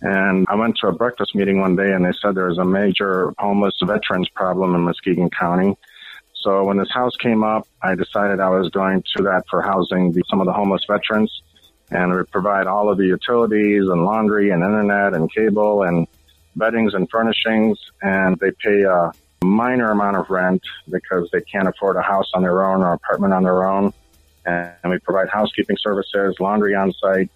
And 0.01 0.45
I 0.49 0.55
went 0.55 0.77
to 0.79 0.87
a 0.87 0.91
breakfast 0.91 1.33
meeting 1.33 1.61
one 1.61 1.77
day 1.77 1.93
and 1.93 2.03
they 2.03 2.11
said 2.21 2.35
there's 2.35 2.57
a 2.57 2.65
major 2.65 3.33
homeless 3.37 3.75
veterans 3.81 4.27
problem 4.29 4.75
in 4.75 4.81
Muskegon 4.81 5.29
County. 5.29 5.77
So 6.35 6.65
when 6.65 6.77
this 6.77 6.91
house 6.91 7.15
came 7.15 7.41
up, 7.41 7.65
I 7.81 7.95
decided 7.95 8.41
I 8.41 8.49
was 8.49 8.69
going 8.69 9.03
to 9.15 9.23
that 9.23 9.43
for 9.49 9.61
housing 9.61 10.11
the, 10.11 10.23
some 10.29 10.41
of 10.41 10.45
the 10.45 10.51
homeless 10.51 10.83
veterans 10.85 11.31
and 11.89 12.13
we 12.13 12.23
provide 12.23 12.67
all 12.67 12.89
of 12.89 12.97
the 12.97 13.05
utilities 13.05 13.87
and 13.87 14.03
laundry 14.03 14.49
and 14.49 14.63
internet 14.63 15.13
and 15.13 15.31
cable 15.33 15.83
and 15.83 16.07
beddings 16.55 16.93
and 16.93 17.09
furnishings 17.09 17.79
and 18.01 18.37
they 18.39 18.51
pay 18.51 18.81
a 18.81 19.11
minor 19.43 19.91
amount 19.91 20.17
of 20.17 20.29
rent 20.29 20.61
because 20.89 21.29
they 21.31 21.41
can't 21.41 21.67
afford 21.67 21.95
a 21.95 22.01
house 22.01 22.29
on 22.33 22.41
their 22.41 22.65
own 22.65 22.81
or 22.81 22.93
apartment 22.93 23.33
on 23.33 23.43
their 23.43 23.65
own 23.65 23.93
and 24.45 24.73
we 24.85 24.99
provide 24.99 25.29
housekeeping 25.29 25.77
services, 25.81 26.35
laundry 26.39 26.75
on 26.75 26.93
site. 26.93 27.29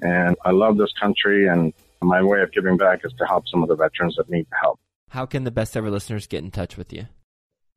And 0.00 0.36
I 0.44 0.50
love 0.50 0.76
this 0.78 0.92
country, 1.00 1.48
and 1.48 1.72
my 2.02 2.22
way 2.22 2.40
of 2.42 2.52
giving 2.52 2.76
back 2.76 3.00
is 3.04 3.12
to 3.18 3.26
help 3.26 3.48
some 3.48 3.62
of 3.62 3.68
the 3.68 3.76
veterans 3.76 4.16
that 4.16 4.30
need 4.30 4.46
help. 4.60 4.78
How 5.10 5.26
can 5.26 5.44
the 5.44 5.50
best 5.50 5.76
ever 5.76 5.90
listeners 5.90 6.26
get 6.26 6.44
in 6.44 6.50
touch 6.50 6.76
with 6.76 6.92
you? 6.92 7.06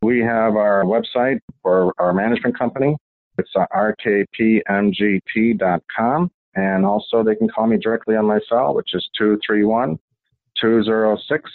We 0.02 0.20
have 0.22 0.56
our 0.56 0.84
website 0.84 1.40
for 1.62 1.94
our 1.98 2.14
management 2.14 2.58
company. 2.58 2.98
It's 3.38 3.52
uh, 3.56 3.66
rkpmgt.com. 3.74 4.62
And 6.54 6.86
also, 6.86 7.24
they 7.24 7.36
can 7.36 7.48
call 7.48 7.68
me 7.68 7.78
directly 7.78 8.18
on 8.18 8.26
my 8.26 8.40
cell, 8.50 8.74
which 8.76 8.94
is 8.94 9.08
231 9.18 9.98
206 10.60 11.50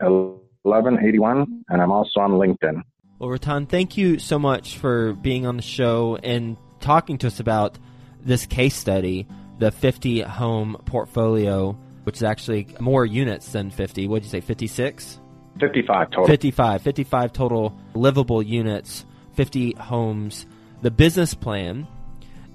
1181. 0.00 1.64
And 1.68 1.82
I'm 1.82 1.90
also 1.90 2.20
on 2.20 2.32
LinkedIn. 2.32 2.82
Well, 3.18 3.30
Ratan, 3.30 3.66
thank 3.66 3.96
you 3.96 4.18
so 4.18 4.40
much 4.40 4.76
for 4.76 5.12
being 5.12 5.46
on 5.46 5.56
the 5.56 5.62
show 5.62 6.18
and 6.22 6.56
talking 6.80 7.16
to 7.18 7.28
us 7.28 7.38
about 7.38 7.78
this 8.20 8.44
case 8.44 8.74
study, 8.74 9.28
the 9.58 9.70
50 9.70 10.22
home 10.22 10.76
portfolio, 10.84 11.78
which 12.02 12.16
is 12.16 12.22
actually 12.24 12.66
more 12.80 13.06
units 13.06 13.52
than 13.52 13.70
50. 13.70 14.08
What 14.08 14.22
did 14.22 14.24
you 14.24 14.30
say, 14.30 14.40
56? 14.40 15.20
55 15.60 16.10
total. 16.10 16.26
55. 16.26 16.82
55 16.82 17.32
total 17.32 17.78
livable 17.94 18.42
units, 18.42 19.06
50 19.34 19.74
homes. 19.74 20.46
The 20.82 20.90
business 20.90 21.34
plan, 21.34 21.86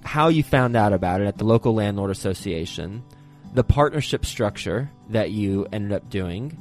how 0.04 0.28
you 0.28 0.44
found 0.44 0.76
out 0.76 0.92
about 0.92 1.22
it 1.22 1.28
at 1.28 1.38
the 1.38 1.46
local 1.46 1.74
landlord 1.74 2.12
association, 2.12 3.04
the 3.54 3.64
partnership 3.64 4.26
structure 4.26 4.92
that 5.08 5.32
you 5.32 5.68
ended 5.72 5.94
up 5.94 6.10
doing, 6.10 6.60